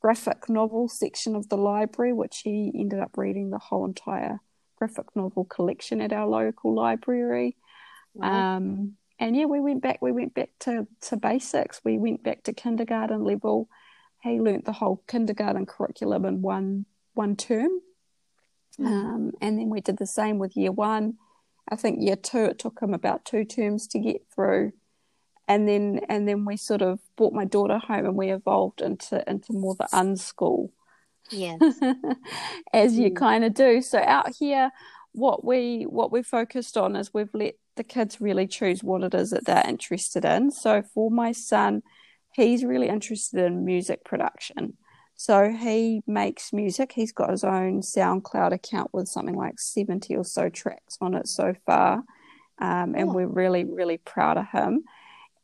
graphic 0.00 0.48
novel 0.48 0.88
section 0.88 1.34
of 1.34 1.48
the 1.48 1.56
library, 1.56 2.12
which 2.12 2.40
he 2.44 2.72
ended 2.74 3.00
up 3.00 3.16
reading 3.16 3.50
the 3.50 3.58
whole 3.58 3.84
entire 3.84 4.40
graphic 4.76 5.06
novel 5.14 5.44
collection 5.44 6.00
at 6.00 6.12
our 6.12 6.26
local 6.26 6.74
library. 6.74 7.56
Wow. 8.14 8.56
Um, 8.56 8.94
and 9.18 9.36
yeah, 9.36 9.46
we 9.46 9.60
went 9.60 9.82
back. 9.82 10.00
We 10.00 10.12
went 10.12 10.34
back 10.34 10.50
to, 10.60 10.86
to 11.02 11.16
basics. 11.16 11.80
We 11.84 11.98
went 11.98 12.22
back 12.22 12.44
to 12.44 12.52
kindergarten 12.52 13.24
level. 13.24 13.68
He 14.22 14.40
learnt 14.40 14.64
the 14.64 14.72
whole 14.72 15.02
kindergarten 15.08 15.66
curriculum 15.66 16.24
in 16.24 16.42
one 16.42 16.86
one 17.14 17.34
term, 17.34 17.80
mm. 18.78 18.86
um, 18.86 19.32
and 19.40 19.58
then 19.58 19.70
we 19.70 19.80
did 19.80 19.98
the 19.98 20.06
same 20.06 20.38
with 20.38 20.56
year 20.56 20.70
one. 20.70 21.14
I 21.68 21.76
think 21.76 22.00
year 22.00 22.16
two 22.16 22.44
it 22.44 22.58
took 22.58 22.80
him 22.80 22.94
about 22.94 23.24
two 23.24 23.44
terms 23.44 23.88
to 23.88 23.98
get 23.98 24.22
through 24.32 24.72
and 25.48 25.66
then 25.66 26.02
and 26.08 26.28
then 26.28 26.44
we 26.44 26.56
sort 26.56 26.82
of 26.82 27.00
brought 27.16 27.32
my 27.32 27.46
daughter 27.46 27.78
home 27.78 28.04
and 28.04 28.14
we 28.14 28.30
evolved 28.30 28.82
into 28.82 29.28
into 29.28 29.54
more 29.54 29.74
the 29.74 29.88
unschool. 29.92 30.70
Yes. 31.30 31.58
As 32.72 32.94
mm. 32.94 32.98
you 32.98 33.10
kind 33.12 33.44
of 33.44 33.54
do. 33.54 33.82
So 33.82 33.98
out 33.98 34.34
here 34.38 34.70
what 35.12 35.44
we 35.44 35.84
what 35.84 36.12
we 36.12 36.22
focused 36.22 36.76
on 36.76 36.94
is 36.94 37.12
we've 37.12 37.32
let 37.32 37.54
the 37.76 37.82
kids 37.82 38.20
really 38.20 38.46
choose 38.46 38.84
what 38.84 39.02
it 39.02 39.14
is 39.14 39.30
that 39.30 39.46
they're 39.46 39.66
interested 39.66 40.24
in. 40.24 40.50
So 40.50 40.82
for 40.82 41.10
my 41.10 41.32
son 41.32 41.82
he's 42.34 42.62
really 42.62 42.88
interested 42.88 43.44
in 43.44 43.64
music 43.64 44.04
production. 44.04 44.76
So 45.16 45.50
he 45.50 46.02
makes 46.06 46.52
music. 46.52 46.92
He's 46.92 47.10
got 47.10 47.30
his 47.30 47.42
own 47.42 47.80
soundcloud 47.80 48.52
account 48.52 48.90
with 48.92 49.08
something 49.08 49.34
like 49.34 49.58
70 49.58 50.14
or 50.14 50.24
so 50.24 50.48
tracks 50.48 50.98
on 51.00 51.14
it 51.14 51.26
so 51.26 51.54
far. 51.66 52.04
Um, 52.60 52.94
and 52.94 53.08
oh. 53.08 53.12
we're 53.14 53.26
really 53.26 53.64
really 53.64 53.96
proud 53.96 54.36
of 54.36 54.46
him 54.52 54.84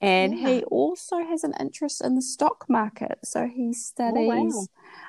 and 0.05 0.39
yeah. 0.39 0.49
he 0.49 0.63
also 0.65 1.25
has 1.25 1.45
an 1.45 1.55
interest 1.59 2.05
in 2.05 2.15
the 2.15 2.21
stock 2.21 2.67
market. 2.69 3.19
So 3.25 3.49
he 3.49 3.73
studies. 3.73 4.31
Oh, 4.31 4.45
wow. 4.45 4.67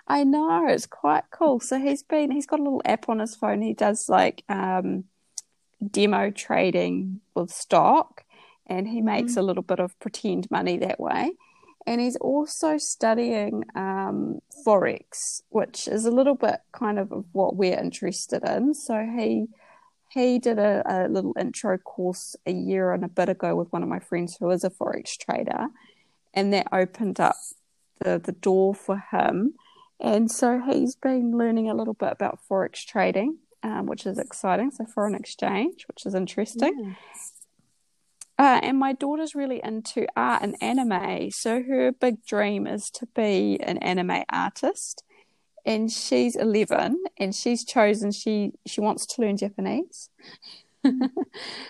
I 0.08 0.24
know 0.24 0.68
it's 0.68 0.86
quite 0.86 1.26
cool. 1.32 1.60
So 1.60 1.78
he's 1.78 2.02
been 2.02 2.32
he's 2.32 2.46
got 2.46 2.62
a 2.62 2.64
little 2.64 2.82
app 2.86 3.10
on 3.10 3.20
his 3.20 3.36
phone. 3.36 3.62
He 3.62 3.74
does 3.74 4.08
like 4.08 4.44
um, 4.48 5.04
demo 5.86 6.32
trading 6.32 7.20
with 7.34 7.52
stock, 7.52 8.24
and 8.68 8.88
he 8.88 9.02
makes 9.02 9.34
mm. 9.34 9.38
a 9.38 9.42
little 9.42 9.64
bit 9.64 9.80
of 9.80 10.00
pretend 10.00 10.50
money 10.50 10.78
that 10.78 11.00
way. 11.00 11.34
And 11.86 12.00
he's 12.00 12.16
also 12.16 12.78
studying 12.78 13.64
um, 13.76 14.40
forex, 14.66 15.42
which 15.50 15.88
is 15.88 16.06
a 16.06 16.12
little 16.12 16.36
bit 16.36 16.62
kind 16.72 16.98
of 16.98 17.12
what 17.34 17.58
we're 17.58 17.78
interested 17.78 18.44
in. 18.44 18.74
So 18.74 19.06
he 19.18 19.48
he 20.16 20.40
did 20.40 20.58
a, 20.58 20.82
a 20.86 20.98
little 21.10 21.34
intro 21.38 21.78
course 21.78 22.36
a 22.46 22.52
year 22.52 22.94
and 22.94 23.04
a 23.04 23.10
bit 23.10 23.28
ago 23.28 23.56
with 23.56 23.72
one 23.72 23.84
of 23.84 23.90
my 23.90 24.00
friends 24.00 24.38
who 24.40 24.50
is 24.50 24.64
a 24.64 24.70
forex 24.70 25.18
trader, 25.18 25.68
and 26.34 26.54
that 26.54 26.68
opened 26.72 27.20
up 27.20 27.36
the 28.00 28.18
the 28.18 28.32
door 28.32 28.74
for 28.74 29.04
him. 29.12 29.54
And 30.00 30.32
so 30.32 30.62
he's 30.66 30.96
been 30.96 31.38
learning 31.38 31.70
a 31.70 31.74
little 31.74 31.94
bit 31.94 32.12
about 32.12 32.40
forex 32.50 32.86
trading, 32.86 33.38
um, 33.62 33.86
which 33.86 34.06
is 34.06 34.18
exciting. 34.18 34.72
So 34.72 34.86
foreign 34.86 35.16
exchange, 35.16 35.86
which 35.88 36.06
is 36.06 36.16
interesting. 36.16 36.74
Yeah. 36.80 36.94
Uh, 38.38 38.60
and 38.64 38.78
my 38.78 38.92
daughter's 38.92 39.36
really 39.36 39.62
into 39.64 40.06
art 40.18 40.42
and 40.42 40.56
anime. 40.62 41.32
So 41.32 41.64
her 41.64 41.92
big 41.94 42.26
dream 42.26 42.68
is 42.68 42.90
to 42.92 43.06
be 43.16 43.58
an 43.62 43.78
anime 43.78 44.24
artist 44.30 45.04
and 45.66 45.92
she's 45.92 46.36
11 46.36 47.04
and 47.18 47.36
she's 47.36 47.66
chosen 47.66 48.12
she 48.12 48.52
she 48.66 48.82
wants 48.82 49.06
to 49.06 49.22
learn 49.22 49.38
japanese. 49.38 50.10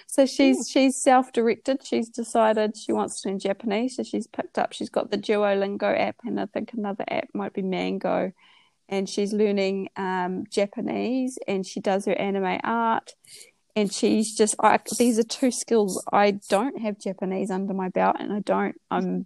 So 0.07 0.25
she's 0.25 0.69
she's 0.69 1.01
self-directed. 1.01 1.85
She's 1.85 2.09
decided 2.09 2.77
she 2.77 2.91
wants 2.93 3.21
to 3.21 3.29
learn 3.29 3.39
japanese. 3.39 3.95
So 3.95 4.03
she's 4.03 4.27
picked 4.27 4.57
up 4.57 4.73
she's 4.73 4.89
got 4.89 5.11
the 5.11 5.17
duolingo 5.17 5.97
app 5.97 6.17
and 6.25 6.39
i 6.39 6.45
think 6.47 6.73
another 6.73 7.05
app 7.09 7.29
might 7.33 7.53
be 7.53 7.61
mango. 7.61 8.31
And 8.89 9.09
she's 9.09 9.33
learning 9.33 9.89
um, 9.95 10.43
japanese 10.49 11.39
and 11.47 11.65
she 11.65 11.79
does 11.79 12.05
her 12.05 12.15
anime 12.15 12.59
art. 12.63 13.13
And 13.75 13.91
she's 13.91 14.35
just 14.35 14.55
I, 14.59 14.79
these 14.97 15.19
are 15.19 15.23
two 15.23 15.51
skills. 15.51 16.03
I 16.11 16.39
don't 16.49 16.81
have 16.81 16.97
Japanese 16.97 17.51
under 17.51 17.73
my 17.73 17.89
belt, 17.89 18.15
and 18.19 18.31
I 18.31 18.39
don't. 18.39 18.75
I'm 18.89 19.25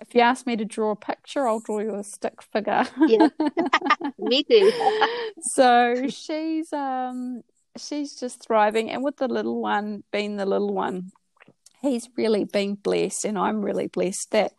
if 0.00 0.14
you 0.14 0.20
ask 0.20 0.46
me 0.46 0.56
to 0.56 0.64
draw 0.64 0.92
a 0.92 0.96
picture, 0.96 1.46
I'll 1.46 1.60
draw 1.60 1.80
you 1.80 1.94
a 1.94 2.04
stick 2.04 2.42
figure. 2.42 2.86
Yeah, 3.06 3.28
me 4.18 4.44
too. 4.44 4.72
so 5.40 6.08
she's 6.08 6.72
um 6.72 7.42
she's 7.76 8.18
just 8.18 8.42
thriving, 8.46 8.90
and 8.90 9.02
with 9.02 9.16
the 9.16 9.28
little 9.28 9.60
one 9.60 10.04
being 10.12 10.36
the 10.36 10.46
little 10.46 10.72
one, 10.72 11.12
he's 11.80 12.08
really 12.16 12.44
been 12.44 12.74
blessed, 12.74 13.24
and 13.24 13.38
I'm 13.38 13.62
really 13.62 13.88
blessed 13.88 14.30
that 14.32 14.52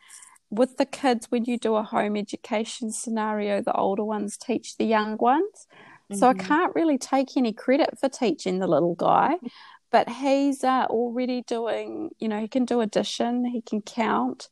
with 0.49 0.77
the 0.77 0.85
kids 0.85 1.27
when 1.29 1.45
you 1.45 1.57
do 1.57 1.75
a 1.75 1.83
home 1.83 2.17
education 2.17 2.91
scenario, 2.91 3.61
the 3.61 3.73
older 3.73 4.03
ones 4.03 4.35
teach 4.35 4.77
the 4.77 4.85
young 4.85 5.17
ones. 5.17 5.67
So 6.11 6.27
mm-hmm. 6.27 6.41
I 6.41 6.43
can't 6.43 6.75
really 6.75 6.97
take 6.97 7.37
any 7.37 7.53
credit 7.53 7.99
for 7.99 8.09
teaching 8.09 8.57
the 8.57 8.67
little 8.67 8.95
guy, 8.95 9.35
but 9.91 10.09
he's 10.09 10.63
uh, 10.63 10.85
already 10.89 11.43
doing, 11.43 12.09
you 12.17 12.27
know, 12.27 12.39
he 12.39 12.47
can 12.47 12.65
do 12.65 12.81
addition, 12.81 13.45
he 13.45 13.61
can 13.61 13.81
count, 13.81 14.49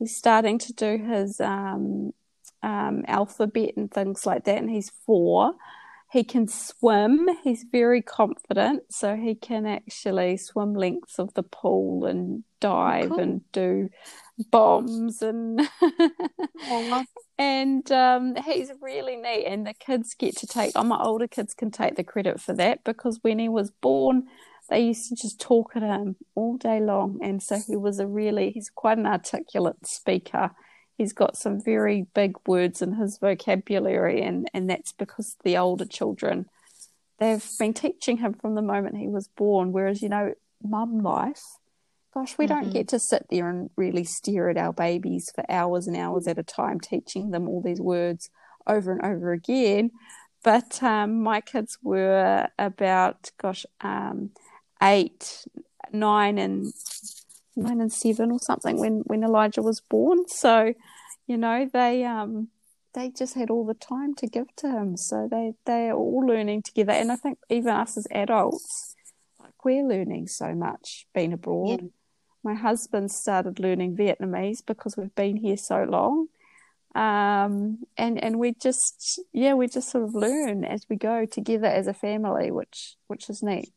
he's 0.00 0.16
starting 0.16 0.58
to 0.58 0.72
do 0.72 0.96
his 0.96 1.40
um, 1.40 2.12
um, 2.62 3.04
alphabet 3.06 3.74
and 3.76 3.90
things 3.92 4.26
like 4.26 4.44
that, 4.44 4.58
and 4.58 4.68
he's 4.68 4.90
four. 5.06 5.54
He 6.10 6.24
can 6.24 6.48
swim. 6.48 7.28
He's 7.44 7.64
very 7.70 8.02
confident, 8.02 8.92
so 8.92 9.14
he 9.14 9.36
can 9.36 9.64
actually 9.66 10.38
swim 10.38 10.74
lengths 10.74 11.20
of 11.20 11.32
the 11.34 11.44
pool 11.44 12.06
and 12.06 12.42
dive 12.58 13.10
cool. 13.10 13.20
and 13.20 13.52
do 13.52 13.90
bombs 14.50 15.22
and 15.22 15.60
and 17.38 17.92
um, 17.92 18.34
he's 18.44 18.72
really 18.80 19.16
neat. 19.16 19.44
And 19.44 19.66
the 19.66 19.74
kids 19.74 20.14
get 20.14 20.36
to 20.38 20.46
take. 20.46 20.72
Oh, 20.74 20.82
my 20.82 21.00
older 21.00 21.28
kids 21.28 21.54
can 21.54 21.70
take 21.70 21.94
the 21.94 22.04
credit 22.04 22.40
for 22.40 22.54
that 22.54 22.82
because 22.82 23.20
when 23.22 23.38
he 23.38 23.48
was 23.48 23.70
born, 23.70 24.26
they 24.70 24.80
used 24.80 25.08
to 25.08 25.16
just 25.16 25.40
talk 25.40 25.72
at 25.74 25.82
him 25.82 26.16
all 26.34 26.56
day 26.56 26.80
long. 26.80 27.18
And 27.22 27.42
so 27.42 27.58
he 27.66 27.76
was 27.76 27.98
a 27.98 28.06
really, 28.06 28.50
he's 28.50 28.70
quite 28.70 28.98
an 28.98 29.06
articulate 29.06 29.84
speaker. 29.84 30.52
He's 30.96 31.12
got 31.12 31.36
some 31.36 31.60
very 31.60 32.06
big 32.14 32.36
words 32.46 32.80
in 32.80 32.94
his 32.94 33.18
vocabulary, 33.18 34.22
and, 34.22 34.48
and 34.54 34.70
that's 34.70 34.92
because 34.92 35.36
the 35.44 35.56
older 35.56 35.86
children, 35.86 36.46
they've 37.18 37.44
been 37.58 37.74
teaching 37.74 38.18
him 38.18 38.34
from 38.34 38.54
the 38.54 38.62
moment 38.62 38.96
he 38.96 39.08
was 39.08 39.28
born. 39.28 39.72
Whereas, 39.72 40.02
you 40.02 40.08
know, 40.08 40.34
mum 40.62 41.00
life, 41.00 41.42
gosh, 42.14 42.38
we 42.38 42.46
mm-hmm. 42.46 42.62
don't 42.62 42.72
get 42.72 42.88
to 42.88 42.98
sit 42.98 43.26
there 43.30 43.48
and 43.48 43.70
really 43.76 44.04
stare 44.04 44.50
at 44.50 44.58
our 44.58 44.72
babies 44.72 45.32
for 45.34 45.44
hours 45.50 45.86
and 45.86 45.96
hours 45.96 46.28
at 46.28 46.38
a 46.38 46.42
time, 46.44 46.78
teaching 46.78 47.30
them 47.30 47.48
all 47.48 47.62
these 47.62 47.80
words 47.80 48.30
over 48.66 48.92
and 48.92 49.02
over 49.02 49.32
again. 49.32 49.90
But 50.44 50.82
um, 50.82 51.22
my 51.22 51.40
kids 51.40 51.78
were 51.82 52.46
about, 52.58 53.30
gosh, 53.40 53.66
um, 53.80 54.30
eight, 54.82 55.46
nine, 55.92 56.38
and 56.38 56.72
nine 57.56 57.80
and 57.80 57.92
seven 57.92 58.30
or 58.30 58.38
something 58.38 58.78
when 58.78 59.02
when 59.06 59.22
Elijah 59.22 59.62
was 59.62 59.80
born. 59.80 60.28
So, 60.28 60.74
you 61.26 61.36
know, 61.36 61.68
they 61.72 62.04
um 62.04 62.48
they 62.94 63.10
just 63.10 63.34
had 63.34 63.50
all 63.50 63.64
the 63.64 63.74
time 63.74 64.14
to 64.16 64.26
give 64.26 64.54
to 64.56 64.68
him. 64.68 64.96
So 64.96 65.28
they 65.30 65.54
they 65.66 65.88
are 65.88 65.96
all 65.96 66.26
learning 66.26 66.62
together, 66.62 66.92
and 66.92 67.12
I 67.12 67.16
think 67.16 67.38
even 67.48 67.72
us 67.72 67.96
as 67.96 68.06
adults, 68.10 68.94
like 69.38 69.64
we're 69.64 69.86
learning 69.86 70.28
so 70.28 70.54
much 70.54 71.06
being 71.14 71.32
abroad. 71.32 71.80
Yeah. 71.82 71.88
My 72.42 72.54
husband 72.54 73.10
started 73.10 73.60
learning 73.60 73.96
Vietnamese 73.96 74.64
because 74.64 74.96
we've 74.96 75.14
been 75.14 75.36
here 75.36 75.58
so 75.58 75.84
long. 75.84 76.28
Um, 76.94 77.84
and 77.96 78.22
and 78.22 78.40
we 78.40 78.52
just 78.54 79.20
yeah 79.32 79.54
we 79.54 79.68
just 79.68 79.90
sort 79.90 80.02
of 80.02 80.14
learn 80.14 80.64
as 80.64 80.86
we 80.88 80.96
go 80.96 81.24
together 81.24 81.66
as 81.66 81.86
a 81.86 81.94
family, 81.94 82.50
which 82.50 82.96
which 83.06 83.30
is 83.30 83.42
neat. 83.42 83.70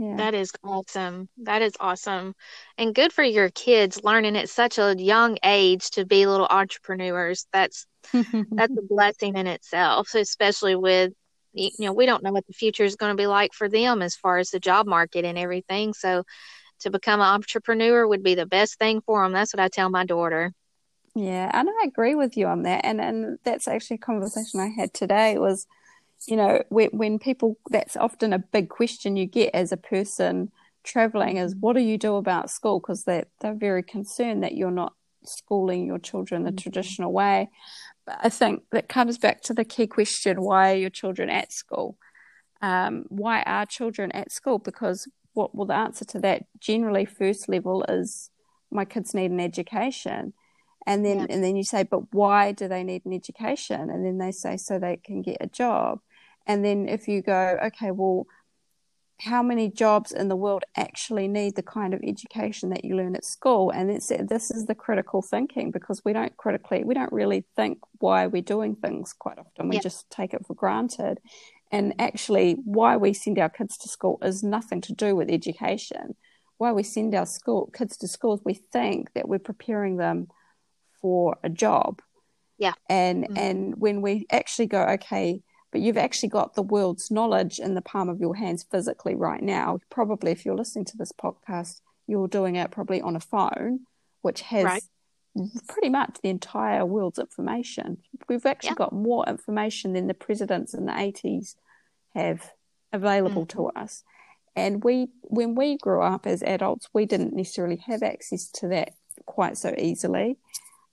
Yeah. 0.00 0.16
That 0.16 0.34
is 0.34 0.50
awesome. 0.64 1.28
That 1.38 1.62
is 1.62 1.74
awesome. 1.78 2.34
And 2.78 2.94
good 2.94 3.12
for 3.12 3.22
your 3.22 3.50
kids 3.50 4.02
learning 4.02 4.36
at 4.36 4.48
such 4.48 4.78
a 4.78 4.94
young 4.98 5.36
age 5.44 5.90
to 5.90 6.06
be 6.06 6.26
little 6.26 6.46
entrepreneurs. 6.48 7.46
That's 7.52 7.86
that's 8.56 8.76
a 8.76 8.82
blessing 8.82 9.36
in 9.36 9.46
itself, 9.46 10.08
so 10.08 10.20
especially 10.20 10.74
with 10.74 11.12
you 11.52 11.70
know, 11.80 11.92
we 11.92 12.06
don't 12.06 12.22
know 12.22 12.32
what 12.32 12.46
the 12.46 12.52
future 12.52 12.84
is 12.84 12.96
going 12.96 13.10
to 13.10 13.20
be 13.20 13.26
like 13.26 13.52
for 13.52 13.68
them 13.68 14.02
as 14.02 14.14
far 14.16 14.38
as 14.38 14.50
the 14.50 14.60
job 14.60 14.86
market 14.86 15.24
and 15.24 15.36
everything. 15.36 15.92
So 15.92 16.22
to 16.80 16.90
become 16.90 17.20
an 17.20 17.26
entrepreneur 17.26 18.06
would 18.06 18.22
be 18.22 18.34
the 18.34 18.46
best 18.46 18.78
thing 18.78 19.00
for 19.02 19.22
them. 19.22 19.32
That's 19.32 19.52
what 19.52 19.60
I 19.60 19.68
tell 19.68 19.90
my 19.90 20.04
daughter. 20.06 20.52
Yeah, 21.14 21.50
and 21.52 21.68
I 21.68 21.86
agree 21.86 22.14
with 22.14 22.36
you 22.36 22.46
on 22.46 22.62
that. 22.62 22.84
And 22.84 23.00
and 23.00 23.38
that's 23.44 23.68
actually 23.68 23.96
a 23.96 23.98
conversation 23.98 24.60
I 24.60 24.68
had 24.68 24.94
today 24.94 25.38
was 25.38 25.66
you 26.26 26.36
know, 26.36 26.62
when, 26.68 26.90
when 26.90 27.18
people, 27.18 27.58
that's 27.70 27.96
often 27.96 28.32
a 28.32 28.38
big 28.38 28.68
question 28.68 29.16
you 29.16 29.26
get 29.26 29.54
as 29.54 29.72
a 29.72 29.76
person 29.76 30.50
traveling 30.84 31.36
is 31.36 31.54
what 31.54 31.74
do 31.74 31.80
you 31.80 31.98
do 31.98 32.16
about 32.16 32.50
school? 32.50 32.80
Because 32.80 33.04
they're, 33.04 33.26
they're 33.40 33.54
very 33.54 33.82
concerned 33.82 34.42
that 34.42 34.54
you're 34.54 34.70
not 34.70 34.94
schooling 35.24 35.86
your 35.86 35.98
children 35.98 36.44
the 36.44 36.50
mm-hmm. 36.50 36.56
traditional 36.56 37.12
way. 37.12 37.50
But 38.06 38.18
I 38.22 38.28
think 38.28 38.62
that 38.72 38.88
comes 38.88 39.18
back 39.18 39.42
to 39.42 39.54
the 39.54 39.64
key 39.64 39.86
question 39.86 40.42
why 40.42 40.72
are 40.72 40.76
your 40.76 40.90
children 40.90 41.30
at 41.30 41.52
school? 41.52 41.96
Um, 42.62 43.04
why 43.08 43.42
are 43.42 43.66
children 43.66 44.12
at 44.12 44.32
school? 44.32 44.58
Because 44.58 45.08
what 45.32 45.54
well, 45.54 45.66
the 45.66 45.74
answer 45.74 46.04
to 46.04 46.20
that 46.20 46.44
generally 46.58 47.04
first 47.04 47.48
level 47.48 47.84
is 47.88 48.30
my 48.70 48.84
kids 48.84 49.14
need 49.14 49.30
an 49.30 49.40
education 49.40 50.32
and 50.86 51.04
then 51.04 51.20
yeah. 51.20 51.26
and 51.30 51.44
then 51.44 51.56
you 51.56 51.64
say 51.64 51.82
but 51.82 52.12
why 52.12 52.52
do 52.52 52.68
they 52.68 52.82
need 52.82 53.04
an 53.04 53.12
education 53.12 53.90
and 53.90 54.04
then 54.04 54.18
they 54.18 54.32
say 54.32 54.56
so 54.56 54.78
they 54.78 54.96
can 54.96 55.22
get 55.22 55.36
a 55.40 55.46
job 55.46 56.00
and 56.50 56.64
then 56.64 56.88
if 56.88 57.06
you 57.06 57.22
go, 57.22 57.56
okay, 57.66 57.92
well, 57.92 58.26
how 59.20 59.40
many 59.40 59.70
jobs 59.70 60.10
in 60.10 60.26
the 60.26 60.34
world 60.34 60.64
actually 60.76 61.28
need 61.28 61.54
the 61.54 61.62
kind 61.62 61.94
of 61.94 62.00
education 62.02 62.70
that 62.70 62.84
you 62.84 62.96
learn 62.96 63.14
at 63.14 63.24
school? 63.24 63.70
And 63.70 63.88
it's, 63.88 64.08
this 64.08 64.50
is 64.50 64.66
the 64.66 64.74
critical 64.74 65.22
thinking 65.22 65.70
because 65.70 66.02
we 66.04 66.12
don't 66.12 66.36
critically, 66.36 66.82
we 66.82 66.92
don't 66.92 67.12
really 67.12 67.44
think 67.54 67.78
why 68.00 68.26
we're 68.26 68.42
doing 68.42 68.74
things 68.74 69.12
quite 69.12 69.38
often. 69.38 69.68
We 69.68 69.76
yeah. 69.76 69.82
just 69.82 70.10
take 70.10 70.34
it 70.34 70.44
for 70.44 70.54
granted. 70.54 71.20
And 71.70 71.94
actually, 72.00 72.56
why 72.64 72.96
we 72.96 73.12
send 73.12 73.38
our 73.38 73.48
kids 73.48 73.78
to 73.78 73.88
school 73.88 74.18
is 74.20 74.42
nothing 74.42 74.80
to 74.80 74.92
do 74.92 75.14
with 75.14 75.30
education. 75.30 76.16
Why 76.58 76.72
we 76.72 76.82
send 76.82 77.14
our 77.14 77.26
school 77.26 77.70
kids 77.72 77.96
to 77.98 78.08
schools, 78.08 78.40
we 78.44 78.54
think 78.54 79.12
that 79.14 79.28
we're 79.28 79.38
preparing 79.38 79.98
them 79.98 80.26
for 81.00 81.38
a 81.44 81.48
job. 81.48 82.02
Yeah. 82.58 82.72
And 82.88 83.22
mm-hmm. 83.22 83.38
and 83.38 83.74
when 83.76 84.02
we 84.02 84.26
actually 84.32 84.66
go, 84.66 84.82
okay, 84.82 85.42
but 85.72 85.80
you've 85.80 85.96
actually 85.96 86.28
got 86.28 86.54
the 86.54 86.62
world's 86.62 87.10
knowledge 87.10 87.58
in 87.58 87.74
the 87.74 87.82
palm 87.82 88.08
of 88.08 88.20
your 88.20 88.34
hands 88.34 88.64
physically 88.70 89.14
right 89.14 89.42
now. 89.42 89.78
Probably, 89.90 90.32
if 90.32 90.44
you're 90.44 90.56
listening 90.56 90.84
to 90.86 90.96
this 90.96 91.12
podcast, 91.12 91.80
you're 92.06 92.28
doing 92.28 92.56
it 92.56 92.70
probably 92.70 93.00
on 93.00 93.16
a 93.16 93.20
phone, 93.20 93.80
which 94.22 94.40
has 94.42 94.64
right. 94.64 94.82
pretty 95.68 95.88
much 95.88 96.18
the 96.22 96.28
entire 96.28 96.84
world's 96.84 97.18
information. 97.18 97.98
We've 98.28 98.46
actually 98.46 98.70
yeah. 98.70 98.86
got 98.86 98.92
more 98.92 99.24
information 99.28 99.92
than 99.92 100.08
the 100.08 100.14
presidents 100.14 100.74
in 100.74 100.86
the 100.86 100.92
80s 100.92 101.54
have 102.14 102.50
available 102.92 103.46
mm-hmm. 103.46 103.58
to 103.58 103.80
us. 103.80 104.02
And 104.56 104.82
we, 104.82 105.08
when 105.22 105.54
we 105.54 105.76
grew 105.78 106.02
up 106.02 106.26
as 106.26 106.42
adults, 106.42 106.88
we 106.92 107.06
didn't 107.06 107.34
necessarily 107.34 107.76
have 107.86 108.02
access 108.02 108.50
to 108.52 108.68
that 108.68 108.94
quite 109.26 109.56
so 109.56 109.72
easily. 109.78 110.38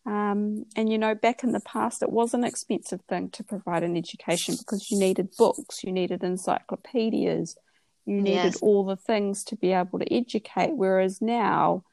Um, 0.08 0.66
and 0.78 0.90
you 0.90 0.98
know, 0.98 1.14
back 1.16 1.44
in 1.44 1.52
the 1.52 1.60
past, 1.60 2.02
it 2.02 2.10
was 2.10 2.34
an 2.34 2.46
expensive 2.46 3.02
thing 3.10 3.30
to 3.32 3.44
provide 3.44 3.84
an 3.84 3.98
education 3.98 4.56
because 4.58 4.90
you 4.90 4.98
needed 4.98 5.36
books, 5.38 5.84
you 5.84 5.92
needed 5.92 6.24
encyclopedias, 6.24 7.58
you 8.06 8.22
needed 8.22 8.54
yes. 8.54 8.62
all 8.62 8.86
the 8.86 8.96
things 8.96 9.44
to 9.44 9.58
be 9.58 9.74
able 9.74 10.00
to 10.00 10.14
educate. 10.14 10.72
Whereas 10.74 11.22
now, 11.22 11.84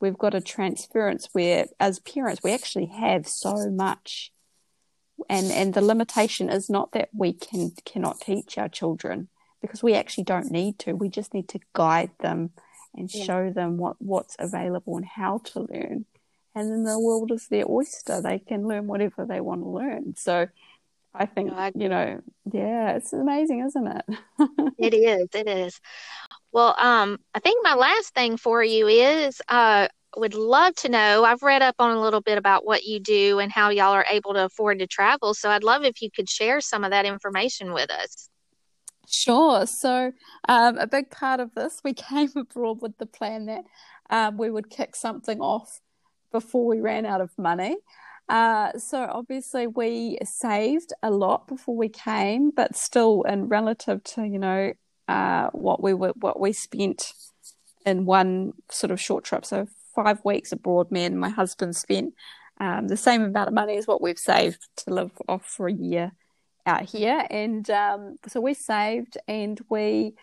we've 0.00 0.18
got 0.18 0.34
a 0.34 0.40
transference 0.40 1.28
where, 1.34 1.66
as 1.78 2.00
parents, 2.00 2.42
we 2.42 2.52
actually 2.52 2.86
have 2.86 3.28
so 3.28 3.70
much, 3.70 4.32
and 5.30 5.52
and 5.52 5.72
the 5.72 5.82
limitation 5.82 6.50
is 6.50 6.68
not 6.68 6.90
that 6.92 7.10
we 7.16 7.32
can 7.32 7.70
cannot 7.84 8.20
teach 8.20 8.58
our 8.58 8.68
children 8.68 9.28
because 9.60 9.84
we 9.84 9.94
actually 9.94 10.24
don't 10.24 10.50
need 10.50 10.80
to. 10.80 10.94
We 10.94 11.08
just 11.08 11.32
need 11.32 11.48
to 11.50 11.60
guide 11.74 12.10
them 12.18 12.50
and 12.92 13.08
yeah. 13.14 13.22
show 13.22 13.50
them 13.50 13.76
what 13.76 13.94
what's 14.00 14.34
available 14.40 14.96
and 14.96 15.06
how 15.06 15.38
to 15.38 15.60
learn 15.60 16.06
and 16.54 16.70
then 16.70 16.84
the 16.84 16.98
world 16.98 17.32
is 17.32 17.48
their 17.48 17.64
oyster. 17.68 18.20
They 18.20 18.38
can 18.38 18.66
learn 18.66 18.86
whatever 18.86 19.26
they 19.26 19.40
want 19.40 19.62
to 19.62 19.68
learn. 19.68 20.14
So 20.16 20.46
I 21.14 21.26
think, 21.26 21.52
you 21.74 21.88
know, 21.88 22.20
yeah, 22.52 22.96
it's 22.96 23.12
amazing, 23.12 23.64
isn't 23.66 23.86
it? 23.86 24.04
it 24.78 24.94
is. 24.94 25.28
It 25.34 25.48
is. 25.48 25.80
Well, 26.52 26.74
um, 26.78 27.18
I 27.34 27.40
think 27.40 27.64
my 27.64 27.74
last 27.74 28.14
thing 28.14 28.36
for 28.36 28.62
you 28.62 28.86
is 28.86 29.40
uh 29.48 29.88
would 30.16 30.34
love 30.34 30.74
to 30.76 30.88
know. 30.88 31.24
I've 31.24 31.42
read 31.42 31.62
up 31.62 31.76
on 31.78 31.96
a 31.96 32.00
little 32.00 32.20
bit 32.20 32.36
about 32.36 32.66
what 32.66 32.84
you 32.84 33.00
do 33.00 33.38
and 33.38 33.50
how 33.50 33.70
y'all 33.70 33.94
are 33.94 34.06
able 34.10 34.34
to 34.34 34.44
afford 34.44 34.78
to 34.80 34.86
travel. 34.86 35.32
So 35.32 35.48
I'd 35.48 35.64
love 35.64 35.84
if 35.84 36.02
you 36.02 36.10
could 36.14 36.28
share 36.28 36.60
some 36.60 36.84
of 36.84 36.90
that 36.90 37.06
information 37.06 37.72
with 37.72 37.90
us. 37.90 38.28
Sure. 39.08 39.66
So, 39.66 40.12
um, 40.48 40.78
a 40.78 40.86
big 40.86 41.10
part 41.10 41.40
of 41.40 41.54
this, 41.54 41.80
we 41.84 41.94
came 41.94 42.30
abroad 42.36 42.82
with 42.82 42.96
the 42.98 43.06
plan 43.06 43.46
that 43.46 43.64
um, 44.10 44.36
we 44.36 44.50
would 44.50 44.70
kick 44.70 44.96
something 44.96 45.40
off 45.40 45.80
before 46.32 46.66
we 46.66 46.80
ran 46.80 47.06
out 47.06 47.20
of 47.20 47.30
money. 47.38 47.76
Uh, 48.28 48.72
so 48.78 49.06
obviously 49.10 49.66
we 49.66 50.18
saved 50.24 50.92
a 51.02 51.10
lot 51.10 51.46
before 51.46 51.76
we 51.76 51.88
came, 51.88 52.50
but 52.50 52.76
still, 52.76 53.22
in 53.22 53.48
relative 53.48 54.02
to 54.04 54.24
you 54.24 54.38
know 54.38 54.72
uh, 55.08 55.48
what 55.50 55.82
we 55.82 55.92
were 55.94 56.12
what 56.20 56.40
we 56.40 56.52
spent 56.52 57.12
in 57.84 58.06
one 58.06 58.52
sort 58.70 58.90
of 58.90 59.00
short 59.00 59.24
trip. 59.24 59.44
So 59.44 59.66
five 59.94 60.24
weeks 60.24 60.52
abroad, 60.52 60.90
me 60.90 61.04
and 61.04 61.18
my 61.18 61.28
husband 61.28 61.76
spent 61.76 62.14
um, 62.60 62.88
the 62.88 62.96
same 62.96 63.22
amount 63.22 63.48
of 63.48 63.54
money 63.54 63.76
as 63.76 63.86
what 63.86 64.00
we've 64.00 64.18
saved 64.18 64.68
to 64.76 64.94
live 64.94 65.10
off 65.28 65.44
for 65.44 65.66
a 65.66 65.72
year 65.72 66.12
out 66.64 66.88
here. 66.88 67.26
And 67.28 67.68
um, 67.70 68.18
so 68.28 68.40
we 68.40 68.54
saved 68.54 69.18
and 69.26 69.60
we 69.68 70.14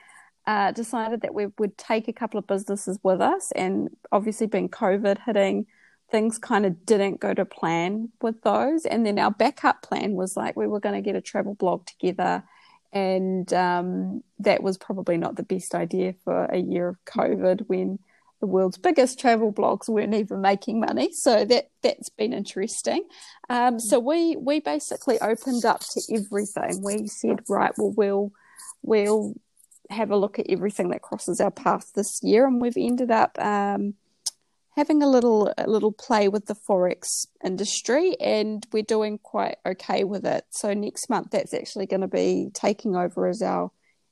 uh, 0.48 0.72
decided 0.72 1.22
that 1.22 1.34
we 1.34 1.48
would 1.58 1.78
take 1.78 2.08
a 2.08 2.14
couple 2.14 2.40
of 2.40 2.48
businesses 2.48 2.98
with 3.04 3.22
us. 3.22 3.52
And 3.52 3.90
obviously, 4.12 4.48
being 4.48 4.70
COVID 4.70 5.20
hitting, 5.26 5.66
things 6.12 6.38
kind 6.38 6.66
of 6.66 6.86
didn't 6.86 7.20
go 7.20 7.34
to 7.34 7.46
plan 7.46 8.10
with 8.22 8.42
those. 8.42 8.86
And 8.86 9.06
then 9.06 9.20
our 9.20 9.32
backup 9.32 9.82
plan 9.82 10.14
was 10.14 10.36
like 10.36 10.56
we 10.56 10.68
were 10.68 10.80
going 10.80 10.96
to 10.96 11.02
get 11.02 11.16
a 11.16 11.22
travel 11.22 11.56
blog 11.56 11.86
together. 11.86 12.44
And 12.92 13.52
um, 13.54 14.24
that 14.40 14.64
was 14.64 14.78
probably 14.78 15.18
not 15.18 15.36
the 15.36 15.44
best 15.44 15.76
idea 15.76 16.16
for 16.24 16.46
a 16.46 16.58
year 16.58 16.88
of 16.88 17.06
COVID 17.06 17.68
when 17.68 18.00
the 18.40 18.48
world's 18.48 18.78
biggest 18.78 19.20
travel 19.20 19.52
blogs 19.52 19.90
weren't 19.90 20.16
even 20.16 20.42
making 20.42 20.80
money. 20.80 21.12
So 21.12 21.46
that 21.46 21.70
that's 21.84 22.10
been 22.10 22.34
interesting. 22.34 23.04
Um, 23.50 23.80
so 23.80 24.00
we 24.00 24.38
we 24.38 24.60
basically 24.60 25.20
opened 25.20 25.66
up 25.66 25.82
to 25.82 26.02
everything. 26.12 26.82
We 26.82 27.08
said, 27.08 27.42
right, 27.50 27.74
well 27.78 27.94
we'll 27.96 28.32
we'll 28.82 29.36
have 29.90 30.12
a 30.12 30.18
look 30.18 30.40
at 30.40 30.46
everything 30.50 30.90
that 30.90 31.02
crosses 31.02 31.42
our 31.42 31.52
path 31.52 31.92
this 31.96 32.22
year, 32.24 32.48
and 32.48 32.62
we've 32.62 32.78
ended 32.78 33.12
up 33.12 33.38
um, 33.40 33.96
having 34.80 35.04
a 35.04 35.10
little 35.16 35.54
a 35.58 35.68
little 35.76 35.92
play 35.92 36.30
with 36.30 36.46
the 36.46 36.56
forex 36.56 37.28
industry, 37.44 38.16
and 38.20 38.66
we're 38.72 38.92
doing 38.98 39.20
quite 39.34 39.58
okay 39.66 40.02
with 40.06 40.26
it. 40.26 40.46
So 40.62 40.74
next 40.74 41.10
month, 41.10 41.28
that's 41.32 41.54
actually 41.54 41.88
going 41.94 42.06
to 42.10 42.18
be 42.24 42.50
taking 42.54 42.96
over 42.96 43.28
as 43.28 43.42
our 43.42 43.72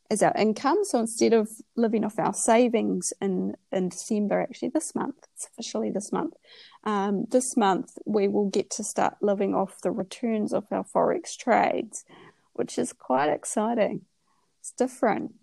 as 0.10 0.22
our 0.22 0.34
income. 0.38 0.80
So 0.84 1.00
instead 1.00 1.34
of 1.34 1.50
living 1.76 2.04
off 2.06 2.20
our 2.20 2.34
savings 2.34 3.12
in, 3.22 3.56
in 3.72 3.90
December, 3.90 4.42
actually 4.42 4.70
this 4.70 4.96
month, 4.96 5.16
it's 5.34 5.48
officially 5.48 5.90
this 5.92 6.12
month, 6.12 6.34
um, 6.84 7.26
this 7.30 7.58
month 7.58 7.90
we 8.06 8.28
will 8.28 8.50
get 8.50 8.70
to 8.72 8.84
start 8.84 9.16
living 9.22 9.54
off 9.54 9.82
the 9.82 9.92
returns 9.92 10.54
of 10.54 10.66
our 10.72 10.86
Forex 10.94 11.36
trades, 11.38 12.06
which 12.54 12.78
is 12.78 12.94
quite 12.94 13.30
exciting. 13.30 14.02
It's 14.60 14.72
different. 14.72 15.34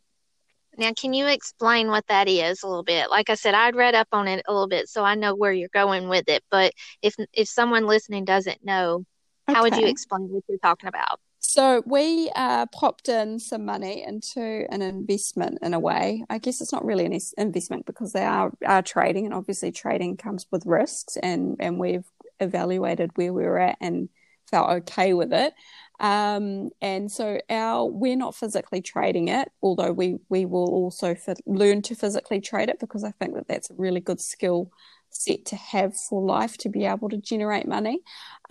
Now, 0.78 0.92
can 0.92 1.12
you 1.12 1.26
explain 1.26 1.88
what 1.88 2.06
that 2.08 2.28
is 2.28 2.62
a 2.62 2.66
little 2.66 2.82
bit? 2.82 3.10
Like 3.10 3.30
I 3.30 3.34
said, 3.34 3.54
I'd 3.54 3.76
read 3.76 3.94
up 3.94 4.08
on 4.12 4.28
it 4.28 4.44
a 4.46 4.52
little 4.52 4.68
bit, 4.68 4.88
so 4.88 5.04
I 5.04 5.14
know 5.14 5.34
where 5.34 5.52
you're 5.52 5.68
going 5.72 6.08
with 6.08 6.28
it. 6.28 6.44
But 6.50 6.72
if 7.02 7.14
if 7.32 7.48
someone 7.48 7.86
listening 7.86 8.24
doesn't 8.24 8.64
know, 8.64 9.04
how 9.46 9.62
would 9.62 9.76
you 9.76 9.86
explain 9.86 10.28
what 10.28 10.44
you're 10.48 10.58
talking 10.58 10.88
about? 10.88 11.20
So 11.46 11.82
we 11.84 12.30
uh, 12.34 12.66
popped 12.72 13.08
in 13.08 13.38
some 13.38 13.64
money 13.66 14.02
into 14.02 14.66
an 14.72 14.80
investment 14.80 15.58
in 15.62 15.74
a 15.74 15.78
way. 15.78 16.24
I 16.30 16.38
guess 16.38 16.60
it's 16.60 16.72
not 16.72 16.84
really 16.84 17.04
an 17.04 17.18
investment 17.36 17.84
because 17.84 18.12
they 18.12 18.24
are, 18.24 18.50
are 18.66 18.82
trading, 18.82 19.26
and 19.26 19.34
obviously 19.34 19.70
trading 19.70 20.16
comes 20.16 20.46
with 20.50 20.64
risks. 20.66 21.16
And 21.18 21.56
and 21.60 21.78
we've 21.78 22.06
evaluated 22.40 23.10
where 23.14 23.32
we 23.32 23.44
were 23.44 23.58
at 23.58 23.76
and 23.80 24.08
felt 24.50 24.70
okay 24.70 25.12
with 25.12 25.32
it. 25.32 25.54
Um, 26.00 26.70
and 26.82 27.10
so 27.10 27.38
our 27.48 27.84
we're 27.86 28.16
not 28.16 28.34
physically 28.34 28.82
trading 28.82 29.28
it, 29.28 29.50
although 29.62 29.92
we 29.92 30.16
we 30.28 30.44
will 30.44 30.68
also 30.68 31.14
learn 31.46 31.82
to 31.82 31.94
physically 31.94 32.40
trade 32.40 32.68
it 32.68 32.80
because 32.80 33.04
I 33.04 33.12
think 33.12 33.34
that 33.34 33.48
that's 33.48 33.70
a 33.70 33.74
really 33.74 34.00
good 34.00 34.20
skill 34.20 34.70
set 35.14 35.44
to 35.46 35.56
have 35.56 35.96
for 35.96 36.22
life 36.22 36.56
to 36.58 36.68
be 36.68 36.84
able 36.84 37.08
to 37.08 37.16
generate 37.16 37.66
money. 37.66 38.00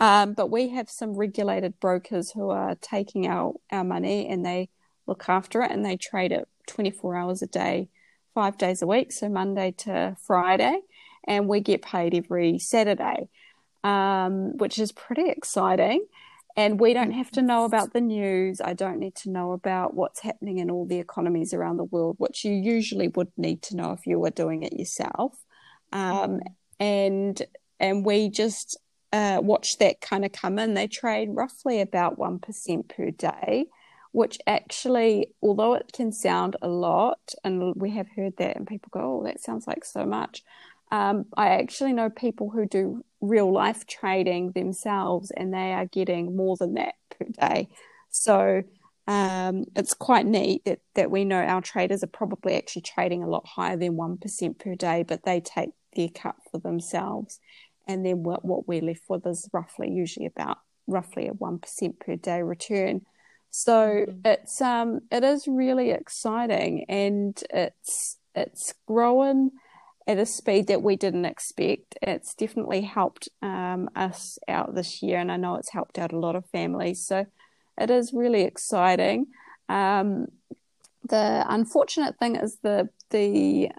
Um, 0.00 0.32
but 0.32 0.50
we 0.50 0.70
have 0.70 0.90
some 0.90 1.14
regulated 1.14 1.78
brokers 1.80 2.30
who 2.30 2.50
are 2.50 2.76
taking 2.80 3.26
our, 3.26 3.54
our 3.70 3.84
money 3.84 4.28
and 4.28 4.44
they 4.44 4.70
look 5.06 5.28
after 5.28 5.62
it 5.62 5.70
and 5.70 5.84
they 5.84 5.96
trade 5.96 6.32
it 6.32 6.48
24 6.66 7.16
hours 7.16 7.42
a 7.42 7.46
day, 7.46 7.88
five 8.34 8.56
days 8.56 8.82
a 8.82 8.86
week, 8.86 9.12
so 9.12 9.28
Monday 9.28 9.72
to 9.78 10.16
Friday. 10.26 10.80
And 11.26 11.48
we 11.48 11.60
get 11.60 11.82
paid 11.82 12.14
every 12.14 12.58
Saturday, 12.58 13.28
um, 13.82 14.56
which 14.58 14.78
is 14.78 14.92
pretty 14.92 15.28
exciting. 15.28 16.06
And 16.56 16.78
we 16.78 16.94
don't 16.94 17.10
have 17.12 17.32
to 17.32 17.42
know 17.42 17.64
about 17.64 17.92
the 17.92 18.00
news. 18.00 18.60
I 18.60 18.74
don't 18.74 19.00
need 19.00 19.16
to 19.16 19.30
know 19.30 19.52
about 19.52 19.94
what's 19.94 20.20
happening 20.20 20.58
in 20.58 20.70
all 20.70 20.86
the 20.86 21.00
economies 21.00 21.52
around 21.52 21.78
the 21.78 21.84
world, 21.84 22.14
which 22.18 22.44
you 22.44 22.52
usually 22.52 23.08
would 23.08 23.32
need 23.36 23.62
to 23.62 23.76
know 23.76 23.92
if 23.92 24.06
you 24.06 24.20
were 24.20 24.30
doing 24.30 24.62
it 24.62 24.72
yourself 24.72 25.32
um, 25.94 26.40
and 26.78 27.40
and 27.80 28.04
we 28.04 28.28
just 28.28 28.76
uh, 29.12 29.40
watch 29.42 29.78
that 29.78 30.00
kind 30.00 30.24
of 30.24 30.32
come 30.32 30.58
in. 30.58 30.74
They 30.74 30.88
trade 30.88 31.30
roughly 31.32 31.80
about 31.80 32.18
one 32.18 32.38
percent 32.40 32.88
per 32.88 33.10
day, 33.10 33.66
which 34.12 34.38
actually, 34.46 35.28
although 35.40 35.74
it 35.74 35.92
can 35.92 36.12
sound 36.12 36.56
a 36.60 36.68
lot, 36.68 37.32
and 37.44 37.74
we 37.76 37.92
have 37.92 38.08
heard 38.14 38.36
that, 38.38 38.56
and 38.56 38.66
people 38.66 38.90
go, 38.92 39.20
"Oh, 39.20 39.24
that 39.24 39.40
sounds 39.40 39.66
like 39.66 39.84
so 39.84 40.04
much." 40.04 40.42
Um, 40.90 41.26
I 41.36 41.48
actually 41.56 41.92
know 41.92 42.10
people 42.10 42.50
who 42.50 42.66
do 42.66 43.04
real 43.20 43.52
life 43.52 43.86
trading 43.86 44.52
themselves, 44.52 45.30
and 45.30 45.52
they 45.52 45.72
are 45.72 45.86
getting 45.86 46.36
more 46.36 46.56
than 46.56 46.74
that 46.74 46.94
per 47.10 47.26
day. 47.26 47.68
So 48.10 48.62
um, 49.06 49.64
it's 49.74 49.94
quite 49.94 50.26
neat 50.26 50.64
that, 50.64 50.80
that 50.94 51.10
we 51.10 51.24
know 51.24 51.42
our 51.42 51.60
traders 51.60 52.02
are 52.02 52.08
probably 52.08 52.54
actually 52.54 52.82
trading 52.82 53.22
a 53.22 53.28
lot 53.28 53.46
higher 53.46 53.76
than 53.76 53.96
1% 53.96 54.58
per 54.58 54.74
day, 54.74 55.02
but 55.02 55.24
they 55.24 55.40
take 55.40 55.70
their 55.94 56.08
cut 56.08 56.36
for 56.50 56.58
themselves. 56.58 57.40
And 57.86 58.04
then 58.04 58.22
what, 58.22 58.44
what 58.44 58.66
we're 58.66 58.80
left 58.80 59.02
with 59.08 59.26
is 59.26 59.48
roughly, 59.52 59.90
usually 59.90 60.26
about 60.26 60.58
roughly 60.86 61.28
a 61.28 61.32
1% 61.32 62.00
per 62.00 62.16
day 62.16 62.42
return. 62.42 63.02
So 63.56 63.72
mm-hmm. 63.72 64.18
it's 64.24 64.60
um 64.60 64.98
it 65.12 65.22
is 65.22 65.46
really 65.46 65.92
exciting 65.92 66.86
and 66.88 67.40
it's 67.50 68.18
it's 68.34 68.74
growing 68.88 69.52
at 70.06 70.18
a 70.18 70.26
speed 70.26 70.66
that 70.66 70.82
we 70.82 70.96
didn't 70.96 71.24
expect. 71.24 71.96
It's 72.02 72.34
definitely 72.34 72.82
helped 72.82 73.28
um, 73.42 73.88
us 73.96 74.38
out 74.48 74.74
this 74.74 75.02
year, 75.02 75.18
and 75.18 75.32
I 75.32 75.36
know 75.36 75.56
it's 75.56 75.72
helped 75.72 75.98
out 75.98 76.12
a 76.12 76.18
lot 76.18 76.36
of 76.36 76.46
families. 76.46 77.06
So 77.06 77.26
it 77.78 77.90
is 77.90 78.12
really 78.12 78.42
exciting. 78.42 79.26
Um, 79.68 80.26
the 81.08 81.44
unfortunate 81.48 82.18
thing 82.18 82.36
is 82.36 82.58
the 82.62 82.88
the 83.10 83.70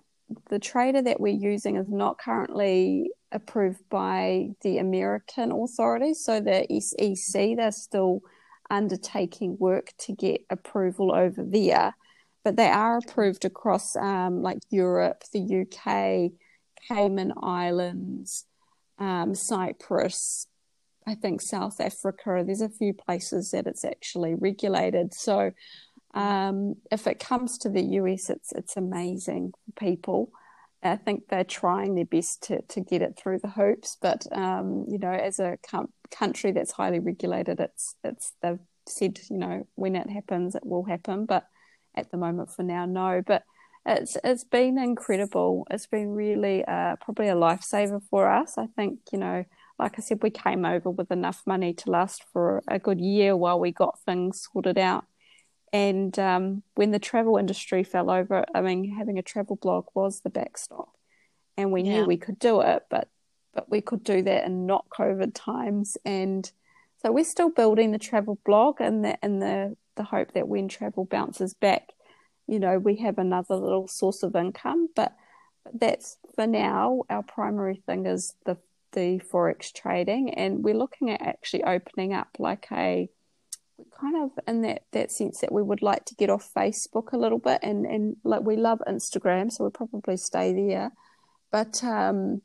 the 0.50 0.60
trader 0.60 1.02
that 1.02 1.20
we're 1.20 1.34
using 1.34 1.76
is 1.76 1.88
not 1.88 2.18
currently 2.18 3.12
approved 3.32 3.88
by 3.90 4.50
the 4.62 4.80
American 4.80 5.52
authorities. 5.52 6.24
So 6.24 6.40
the 6.40 6.66
SEC, 6.80 7.56
they're 7.56 7.72
still 7.72 8.22
undertaking 8.70 9.58
work 9.60 9.94
to 10.00 10.14
get 10.14 10.42
approval 10.50 11.14
over 11.14 11.44
there, 11.44 11.96
but 12.46 12.56
they 12.56 12.70
are 12.70 13.00
approved 13.00 13.44
across 13.44 13.96
um, 13.96 14.44
like 14.44 14.60
Europe, 14.70 15.24
the 15.34 15.66
UK, 15.66 16.32
Cayman 16.88 17.34
Islands, 17.42 18.46
um, 19.00 19.34
Cyprus, 19.34 20.46
I 21.08 21.16
think 21.16 21.42
South 21.42 21.82
Africa. 21.82 22.44
There's 22.46 22.62
a 22.62 22.70
few 22.70 22.94
places 22.94 23.52
that 23.52 23.66
it's 23.66 23.84
actually 23.84 24.36
regulated. 24.36 25.16
So 25.16 25.52
um, 26.14 26.76
if 26.92 27.08
it 27.08 27.20
comes 27.20 27.58
to 27.60 27.70
the 27.70 27.82
US, 27.82 28.30
it's 28.30 28.52
it's 28.52 28.78
amazing 28.78 29.54
for 29.66 29.72
people. 29.80 30.32
I 30.84 30.98
think 30.98 31.24
they're 31.28 31.44
trying 31.44 31.96
their 31.96 32.06
best 32.06 32.44
to, 32.44 32.62
to 32.62 32.80
get 32.80 33.02
it 33.02 33.18
through 33.18 33.40
the 33.40 33.50
hoops, 33.50 33.98
but 34.00 34.28
um, 34.32 34.86
you 34.88 35.00
know, 35.00 35.12
as 35.12 35.40
a 35.40 35.58
com- 35.68 35.92
country 36.12 36.52
that's 36.52 36.72
highly 36.72 37.00
regulated, 37.00 37.60
it's 37.60 37.96
it's 38.04 38.34
they've 38.44 38.60
said 38.88 39.20
you 39.32 39.38
know 39.40 39.68
when 39.74 39.96
it 39.96 40.12
happens, 40.12 40.54
it 40.54 40.64
will 40.64 40.84
happen, 40.84 41.26
but 41.26 41.48
at 41.96 42.12
the 42.12 42.18
moment, 42.18 42.52
for 42.52 42.64
now, 42.64 42.86
no. 42.86 43.22
But 43.26 43.44
it's 43.86 44.18
it's 44.24 44.44
been 44.44 44.78
incredible. 44.78 45.68
It's 45.70 45.88
been 45.88 46.10
really 46.10 46.64
uh, 46.66 46.96
probably 46.98 47.30
a 47.30 47.36
lifesaver 47.36 48.02
for 48.10 48.30
us. 48.30 48.58
I 48.58 48.68
think 48.68 49.00
you 49.12 49.20
know 49.20 49.46
like 49.78 49.96
I 49.98 50.02
said, 50.02 50.24
we 50.24 50.30
came 50.30 50.66
over 50.66 50.90
with 50.90 51.12
enough 51.12 51.44
money 51.46 51.74
to 51.74 51.92
last 51.92 52.24
for 52.32 52.64
a 52.68 52.80
good 52.80 53.02
year 53.02 53.36
while 53.36 53.60
we 53.60 53.72
got 53.72 54.00
things 54.00 54.48
sorted 54.52 54.78
out. 54.78 55.06
And 55.74 56.18
um, 56.18 56.64
when 56.76 56.92
the 56.92 57.00
travel 57.00 57.38
industry 57.38 57.84
fell 57.84 58.10
over, 58.10 58.46
I 58.54 58.62
mean, 58.62 58.96
having 58.96 59.20
a 59.20 59.24
travel 59.24 59.58
blog 59.58 59.88
was 59.94 60.22
the 60.22 60.30
backstop, 60.30 60.90
and 61.58 61.72
we 61.72 61.82
yeah. 61.82 61.98
knew 61.98 62.06
we 62.06 62.18
could 62.18 62.40
do 62.40 62.62
it, 62.62 62.84
but 62.90 63.10
but 63.54 63.70
we 63.70 63.82
could 63.82 64.04
do 64.04 64.22
that 64.22 64.46
in 64.46 64.66
not 64.66 64.86
COVID 64.90 65.32
times. 65.34 65.98
And 66.04 66.50
so 67.02 67.12
we're 67.12 67.24
still 67.24 67.50
building 67.50 67.92
the 67.92 67.98
travel 67.98 68.40
blog, 68.46 68.80
and 68.80 69.04
the 69.04 69.18
in 69.22 69.40
the 69.40 69.76
the 69.96 70.04
hope 70.04 70.34
that 70.34 70.48
when 70.48 70.68
travel 70.68 71.06
bounces 71.06 71.54
back, 71.54 71.94
you 72.48 72.60
know, 72.60 72.78
we 72.78 72.98
have 72.98 73.18
another 73.18 73.56
little 73.56 73.88
source 73.88 74.24
of 74.24 74.36
income. 74.36 74.90
But 74.96 75.16
that's 75.74 76.18
for 76.36 76.48
now. 76.48 77.04
Our 77.10 77.24
primary 77.24 77.82
thing 77.86 78.06
is 78.06 78.34
the 78.46 78.58
the 78.92 79.20
forex 79.20 79.74
trading, 79.74 80.34
and 80.34 80.64
we're 80.64 80.74
looking 80.74 81.12
at 81.12 81.22
actually 81.22 81.64
opening 81.64 82.14
up 82.14 82.30
like 82.40 82.68
a 82.72 83.10
kind 84.00 84.24
of 84.24 84.32
in 84.48 84.62
that 84.62 84.84
that 84.92 85.12
sense 85.12 85.42
that 85.42 85.52
we 85.52 85.62
would 85.62 85.82
like 85.82 86.06
to 86.06 86.16
get 86.16 86.30
off 86.30 86.50
Facebook 86.56 87.12
a 87.12 87.18
little 87.18 87.40
bit, 87.40 87.60
and 87.62 87.86
and 87.86 88.18
like 88.24 88.42
we 88.42 88.56
love 88.56 88.82
Instagram, 88.88 89.52
so 89.52 89.64
we'll 89.64 89.72
probably 89.72 90.18
stay 90.18 90.54
there, 90.54 90.92
but 91.52 91.84
um, 91.84 92.42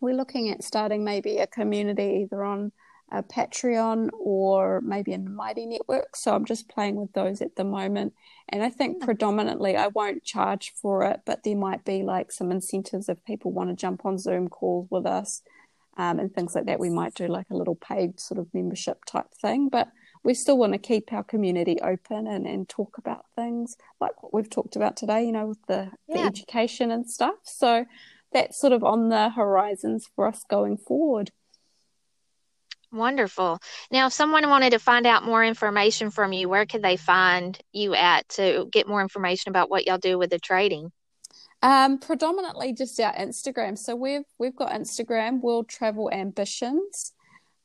we're 0.00 0.14
looking 0.14 0.50
at 0.50 0.64
starting 0.64 1.04
maybe 1.04 1.38
a 1.38 1.46
community 1.46 2.22
either 2.22 2.44
on 2.44 2.72
a 3.10 3.22
Patreon 3.22 4.10
or 4.18 4.80
maybe 4.80 5.12
a 5.12 5.18
Mighty 5.18 5.66
Network. 5.66 6.16
So 6.16 6.34
I'm 6.34 6.44
just 6.44 6.68
playing 6.68 6.96
with 6.96 7.12
those 7.12 7.40
at 7.40 7.56
the 7.56 7.64
moment. 7.64 8.14
And 8.48 8.62
I 8.62 8.70
think 8.70 9.00
predominantly 9.00 9.76
I 9.76 9.88
won't 9.88 10.24
charge 10.24 10.72
for 10.74 11.04
it, 11.04 11.20
but 11.24 11.44
there 11.44 11.56
might 11.56 11.84
be 11.84 12.02
like 12.02 12.32
some 12.32 12.50
incentives 12.50 13.08
if 13.08 13.24
people 13.24 13.52
want 13.52 13.70
to 13.70 13.76
jump 13.76 14.04
on 14.04 14.18
Zoom 14.18 14.48
calls 14.48 14.88
with 14.90 15.06
us 15.06 15.42
um, 15.96 16.18
and 16.18 16.34
things 16.34 16.54
like 16.54 16.66
that. 16.66 16.80
We 16.80 16.90
might 16.90 17.14
do 17.14 17.28
like 17.28 17.50
a 17.50 17.56
little 17.56 17.76
paid 17.76 18.18
sort 18.20 18.38
of 18.38 18.52
membership 18.52 19.04
type 19.04 19.32
thing. 19.40 19.68
But 19.68 19.88
we 20.24 20.34
still 20.34 20.58
want 20.58 20.72
to 20.72 20.78
keep 20.78 21.12
our 21.12 21.22
community 21.22 21.78
open 21.80 22.26
and, 22.26 22.46
and 22.46 22.68
talk 22.68 22.98
about 22.98 23.26
things 23.36 23.76
like 24.00 24.20
what 24.22 24.34
we've 24.34 24.50
talked 24.50 24.74
about 24.74 24.96
today, 24.96 25.24
you 25.24 25.30
know, 25.30 25.46
with 25.46 25.64
the, 25.68 25.90
yeah. 26.08 26.16
the 26.16 26.22
education 26.22 26.90
and 26.90 27.08
stuff. 27.08 27.36
So 27.44 27.84
that's 28.32 28.60
sort 28.60 28.72
of 28.72 28.82
on 28.82 29.08
the 29.08 29.30
horizons 29.30 30.08
for 30.14 30.26
us 30.26 30.44
going 30.50 30.76
forward. 30.76 31.30
Wonderful. 32.92 33.58
Now, 33.90 34.06
if 34.06 34.12
someone 34.12 34.48
wanted 34.48 34.70
to 34.70 34.78
find 34.78 35.06
out 35.06 35.24
more 35.24 35.44
information 35.44 36.10
from 36.10 36.32
you, 36.32 36.48
where 36.48 36.66
could 36.66 36.82
they 36.82 36.96
find 36.96 37.58
you 37.72 37.94
at 37.94 38.28
to 38.30 38.68
get 38.70 38.88
more 38.88 39.02
information 39.02 39.50
about 39.50 39.70
what 39.70 39.86
y'all 39.86 39.98
do 39.98 40.18
with 40.18 40.30
the 40.30 40.38
trading? 40.38 40.92
Um, 41.62 41.98
predominantly 41.98 42.72
just 42.72 42.98
our 43.00 43.14
Instagram. 43.14 43.76
So 43.76 43.96
we've 43.96 44.24
we've 44.38 44.54
got 44.54 44.72
Instagram, 44.72 45.40
World 45.40 45.68
Travel 45.68 46.10
Ambitions, 46.12 47.12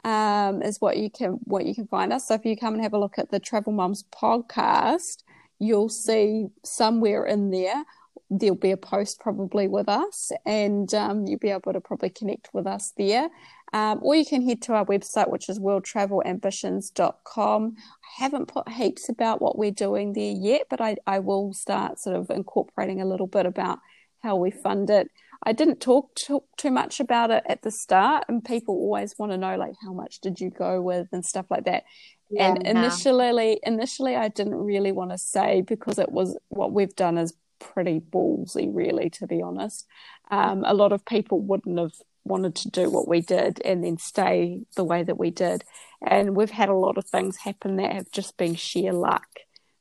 um, 0.03 0.61
is 0.61 0.81
what 0.81 0.97
you 0.97 1.09
can 1.11 1.39
what 1.43 1.65
you 1.65 1.75
can 1.75 1.87
find 1.87 2.11
us. 2.11 2.27
So 2.27 2.33
if 2.33 2.45
you 2.45 2.57
come 2.57 2.73
and 2.73 2.83
have 2.83 2.93
a 2.93 2.99
look 2.99 3.19
at 3.19 3.29
the 3.29 3.39
Travel 3.39 3.73
Mums 3.73 4.03
podcast, 4.03 5.23
you'll 5.59 5.89
see 5.89 6.47
somewhere 6.63 7.25
in 7.25 7.51
there 7.51 7.83
there'll 8.31 8.55
be 8.55 8.71
a 8.71 8.77
post 8.77 9.19
probably 9.19 9.67
with 9.67 9.89
us, 9.89 10.31
and 10.45 10.91
um, 10.93 11.27
you'll 11.27 11.37
be 11.37 11.49
able 11.49 11.73
to 11.73 11.81
probably 11.81 12.09
connect 12.09 12.49
with 12.53 12.65
us 12.65 12.93
there. 12.97 13.29
Um, 13.73 13.99
or 14.01 14.15
you 14.15 14.25
can 14.25 14.45
head 14.45 14.61
to 14.63 14.73
our 14.73 14.85
website, 14.85 15.29
which 15.29 15.47
is 15.47 15.57
worldtravelambitions.com. 15.59 17.75
I 17.77 18.21
haven't 18.21 18.47
put 18.47 18.67
heaps 18.67 19.07
about 19.07 19.41
what 19.41 19.57
we're 19.57 19.71
doing 19.71 20.11
there 20.13 20.33
yet, 20.33 20.63
but 20.69 20.81
I, 20.81 20.97
I 21.07 21.19
will 21.19 21.53
start 21.53 21.99
sort 21.99 22.17
of 22.17 22.29
incorporating 22.29 23.01
a 23.01 23.05
little 23.05 23.27
bit 23.27 23.45
about 23.45 23.79
how 24.21 24.35
we 24.35 24.51
fund 24.51 24.89
it. 24.89 25.09
I 25.43 25.53
didn't 25.53 25.79
talk 25.79 26.13
too, 26.15 26.43
too 26.57 26.69
much 26.69 26.99
about 26.99 27.31
it 27.31 27.43
at 27.47 27.63
the 27.63 27.71
start, 27.71 28.25
and 28.27 28.43
people 28.43 28.75
always 28.75 29.15
want 29.17 29.31
to 29.31 29.37
know 29.37 29.57
like 29.57 29.73
how 29.81 29.93
much 29.93 30.19
did 30.19 30.39
you 30.39 30.51
go 30.51 30.81
with 30.81 31.07
and 31.11 31.25
stuff 31.25 31.47
like 31.49 31.65
that. 31.65 31.83
Yeah, 32.29 32.49
and 32.49 32.65
initially, 32.65 33.59
no. 33.65 33.73
initially, 33.73 34.15
I 34.15 34.27
didn't 34.27 34.55
really 34.55 34.91
want 34.91 35.11
to 35.11 35.17
say 35.17 35.61
because 35.61 35.97
it 35.97 36.11
was 36.11 36.37
what 36.49 36.71
we've 36.71 36.95
done 36.95 37.17
is 37.17 37.33
pretty 37.59 37.99
ballsy, 37.99 38.69
really, 38.71 39.09
to 39.11 39.27
be 39.27 39.41
honest. 39.41 39.87
Um, 40.29 40.63
a 40.65 40.73
lot 40.73 40.91
of 40.91 41.05
people 41.05 41.41
wouldn't 41.41 41.79
have 41.79 41.93
wanted 42.23 42.55
to 42.55 42.69
do 42.69 42.89
what 42.89 43.07
we 43.07 43.21
did 43.21 43.61
and 43.63 43.83
then 43.83 43.97
stay 43.97 44.61
the 44.75 44.83
way 44.83 45.03
that 45.03 45.17
we 45.17 45.31
did. 45.31 45.63
And 46.01 46.35
we've 46.35 46.51
had 46.51 46.69
a 46.69 46.75
lot 46.75 46.97
of 46.97 47.05
things 47.05 47.37
happen 47.37 47.77
that 47.77 47.93
have 47.93 48.11
just 48.11 48.37
been 48.37 48.55
sheer 48.55 48.93
luck 48.93 49.27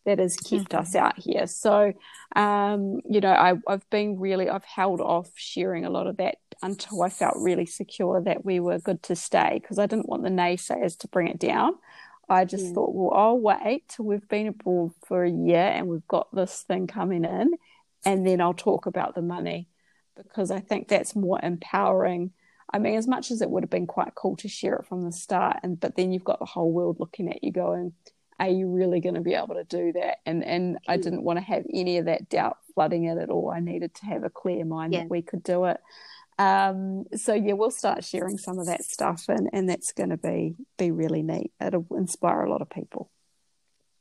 that 0.07 0.18
has 0.18 0.37
kept 0.37 0.70
mm-hmm. 0.70 0.79
us 0.79 0.94
out 0.94 1.18
here. 1.18 1.46
So, 1.46 1.92
um, 2.35 3.00
you 3.09 3.20
know, 3.20 3.33
I, 3.33 3.55
I've 3.68 3.88
been 3.90 4.18
really, 4.18 4.48
I've 4.48 4.64
held 4.64 5.00
off 5.00 5.31
sharing 5.35 5.85
a 5.85 5.90
lot 5.90 6.07
of 6.07 6.16
that 6.18 6.37
until 6.62 7.03
I 7.03 7.11
felt 7.11 7.37
really 7.37 7.66
secure 7.66 8.22
that 8.22 8.44
we 8.44 8.61
were 8.61 8.79
good 8.79 9.03
to 9.05 9.16
stay 9.16 9.59
because 9.61 9.79
I 9.79 9.87
didn't 9.87 10.09
want 10.09 10.22
the 10.22 10.31
naysayers 10.31 10.98
to 10.98 11.09
bring 11.09 11.29
it 11.29 11.38
down. 11.38 11.74
I 12.29 12.44
just 12.44 12.66
mm. 12.66 12.74
thought, 12.74 12.94
well, 12.94 13.12
I'll 13.18 13.38
wait 13.38 13.88
till 13.88 14.05
we've 14.05 14.29
been 14.29 14.46
abroad 14.46 14.92
for 15.05 15.24
a 15.24 15.31
year 15.31 15.66
and 15.66 15.88
we've 15.88 16.07
got 16.07 16.35
this 16.35 16.62
thing 16.62 16.87
coming 16.87 17.24
in, 17.24 17.53
and 18.05 18.26
then 18.26 18.40
I'll 18.40 18.55
talk 18.55 18.87
about 18.87 19.14
the 19.14 19.22
money 19.22 19.68
because 20.22 20.50
I 20.50 20.61
think 20.61 20.88
that's 20.88 21.16
more 21.16 21.40
empowering. 21.42 22.33
I 22.72 22.78
mean, 22.78 22.96
as 22.96 23.09
much 23.09 23.30
as 23.30 23.42
it 23.42 23.50
would 23.50 23.62
have 23.62 23.70
been 23.70 23.87
quite 23.87 24.14
cool 24.14 24.37
to 24.37 24.48
share 24.48 24.76
it 24.76 24.87
from 24.87 25.04
the 25.04 25.12
start, 25.12 25.59
and 25.62 25.78
but 25.78 25.96
then 25.96 26.12
you've 26.12 26.24
got 26.24 26.38
the 26.38 26.44
whole 26.44 26.72
world 26.72 26.98
looking 27.00 27.30
at 27.30 27.42
you 27.42 27.52
going, 27.52 27.92
"Are 28.38 28.48
you 28.48 28.68
really 28.68 29.00
going 29.00 29.16
to 29.16 29.20
be 29.20 29.35
able 29.35 29.54
to 29.54 29.64
do 29.64 29.92
that?" 29.92 30.18
And 30.26 30.44
and 30.44 30.78
I 30.88 30.96
didn't 30.96 31.24
want 31.24 31.38
to 31.38 31.44
have 31.44 31.64
any 31.72 31.98
of 31.98 32.06
that 32.06 32.28
doubt 32.28 32.59
flooding 32.74 33.04
it 33.04 33.18
at 33.18 33.30
all. 33.30 33.50
I 33.50 33.61
needed 33.61 33.94
to 33.96 34.06
have 34.06 34.24
a 34.24 34.30
clear 34.30 34.64
mind 34.64 34.92
yeah. 34.92 35.00
that 35.00 35.11
we 35.11 35.22
could 35.22 35.42
do 35.42 35.64
it. 35.64 35.80
Um, 36.38 37.04
so 37.16 37.35
yeah, 37.35 37.52
we'll 37.52 37.70
start 37.70 38.02
sharing 38.02 38.38
some 38.38 38.59
of 38.59 38.66
that 38.66 38.85
stuff, 38.85 39.24
and 39.28 39.50
and 39.52 39.68
that's 39.68 39.92
going 39.92 40.11
to 40.11 40.16
be 40.16 40.54
be 40.78 40.90
really 40.90 41.22
neat. 41.22 41.52
It'll 41.61 41.87
inspire 41.96 42.42
a 42.42 42.50
lot 42.50 42.62
of 42.62 42.70
people. 42.70 43.11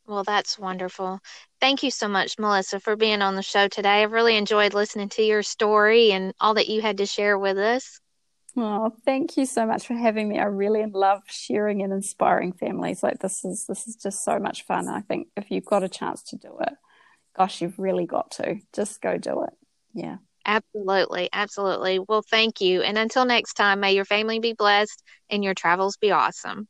Well, 0.09 0.23
that's 0.23 0.57
wonderful. 0.57 1.19
Thank 1.61 1.83
you 1.83 1.91
so 1.91 2.07
much, 2.07 2.39
Melissa, 2.39 2.79
for 2.79 2.95
being 2.95 3.21
on 3.21 3.35
the 3.35 3.43
show 3.43 3.67
today. 3.67 4.01
I've 4.01 4.11
really 4.11 4.37
enjoyed 4.37 4.73
listening 4.73 5.09
to 5.09 5.21
your 5.21 5.43
story 5.43 6.11
and 6.11 6.33
all 6.41 6.55
that 6.55 6.67
you 6.67 6.81
had 6.81 6.97
to 6.97 7.05
share 7.05 7.37
with 7.37 7.59
us. 7.59 7.99
Oh, 8.57 8.91
thank 9.05 9.37
you 9.37 9.45
so 9.45 9.67
much 9.67 9.85
for 9.85 9.93
having 9.93 10.27
me. 10.27 10.39
I 10.39 10.45
really 10.45 10.83
love 10.87 11.21
sharing 11.27 11.83
and 11.83 11.93
inspiring 11.93 12.53
families. 12.53 13.03
Like 13.03 13.19
this 13.19 13.45
is 13.45 13.67
this 13.67 13.87
is 13.87 13.97
just 13.97 14.25
so 14.25 14.39
much 14.39 14.65
fun. 14.65 14.87
I 14.87 15.01
think 15.01 15.27
if 15.37 15.51
you've 15.51 15.65
got 15.65 15.83
a 15.83 15.89
chance 15.89 16.23
to 16.23 16.37
do 16.37 16.57
it, 16.61 16.73
gosh, 17.37 17.61
you've 17.61 17.77
really 17.77 18.07
got 18.07 18.31
to. 18.31 18.55
Just 18.73 19.01
go 19.01 19.19
do 19.19 19.43
it. 19.43 19.53
Yeah. 19.93 20.17
Absolutely. 20.43 21.29
Absolutely. 21.31 21.99
Well, 21.99 22.23
thank 22.27 22.61
you. 22.61 22.81
And 22.81 22.97
until 22.97 23.25
next 23.25 23.53
time, 23.53 23.79
may 23.79 23.93
your 23.93 24.05
family 24.05 24.39
be 24.39 24.53
blessed 24.53 25.03
and 25.29 25.43
your 25.43 25.53
travels 25.53 25.97
be 25.97 26.09
awesome. 26.09 26.67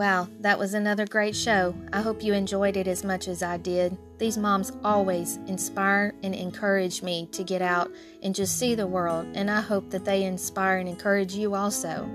Wow, 0.00 0.28
that 0.40 0.58
was 0.58 0.72
another 0.72 1.04
great 1.04 1.36
show. 1.36 1.74
I 1.92 2.00
hope 2.00 2.24
you 2.24 2.32
enjoyed 2.32 2.78
it 2.78 2.88
as 2.88 3.04
much 3.04 3.28
as 3.28 3.42
I 3.42 3.58
did. 3.58 3.98
These 4.16 4.38
moms 4.38 4.72
always 4.82 5.36
inspire 5.46 6.14
and 6.22 6.34
encourage 6.34 7.02
me 7.02 7.28
to 7.32 7.44
get 7.44 7.60
out 7.60 7.90
and 8.22 8.34
just 8.34 8.58
see 8.58 8.74
the 8.74 8.86
world, 8.86 9.26
and 9.34 9.50
I 9.50 9.60
hope 9.60 9.90
that 9.90 10.06
they 10.06 10.24
inspire 10.24 10.78
and 10.78 10.88
encourage 10.88 11.34
you 11.34 11.54
also. 11.54 12.08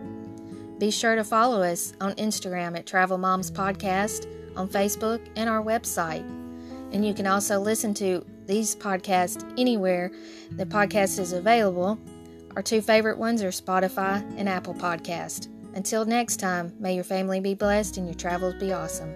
Be 0.79 0.89
sure 0.89 1.15
to 1.15 1.23
follow 1.23 1.61
us 1.61 1.93
on 2.01 2.15
Instagram 2.15 2.75
at 2.75 2.87
Travel 2.87 3.19
Moms 3.19 3.51
Podcast, 3.51 4.25
on 4.55 4.67
Facebook, 4.67 5.23
and 5.35 5.47
our 5.47 5.61
website. 5.61 6.27
And 6.91 7.05
you 7.05 7.13
can 7.13 7.27
also 7.27 7.59
listen 7.59 7.93
to 7.93 8.25
these 8.47 8.75
podcasts 8.75 9.47
anywhere 9.59 10.11
the 10.53 10.65
podcast 10.65 11.19
is 11.19 11.33
available. 11.33 11.99
Our 12.55 12.63
two 12.63 12.81
favorite 12.81 13.19
ones 13.19 13.43
are 13.43 13.49
Spotify 13.49 14.25
and 14.39 14.49
Apple 14.49 14.73
Podcast. 14.73 15.54
Until 15.75 16.05
next 16.05 16.37
time, 16.37 16.73
may 16.79 16.95
your 16.95 17.03
family 17.03 17.41
be 17.41 17.53
blessed 17.53 17.97
and 17.97 18.07
your 18.07 18.15
travels 18.15 18.55
be 18.55 18.71
awesome. 18.71 19.13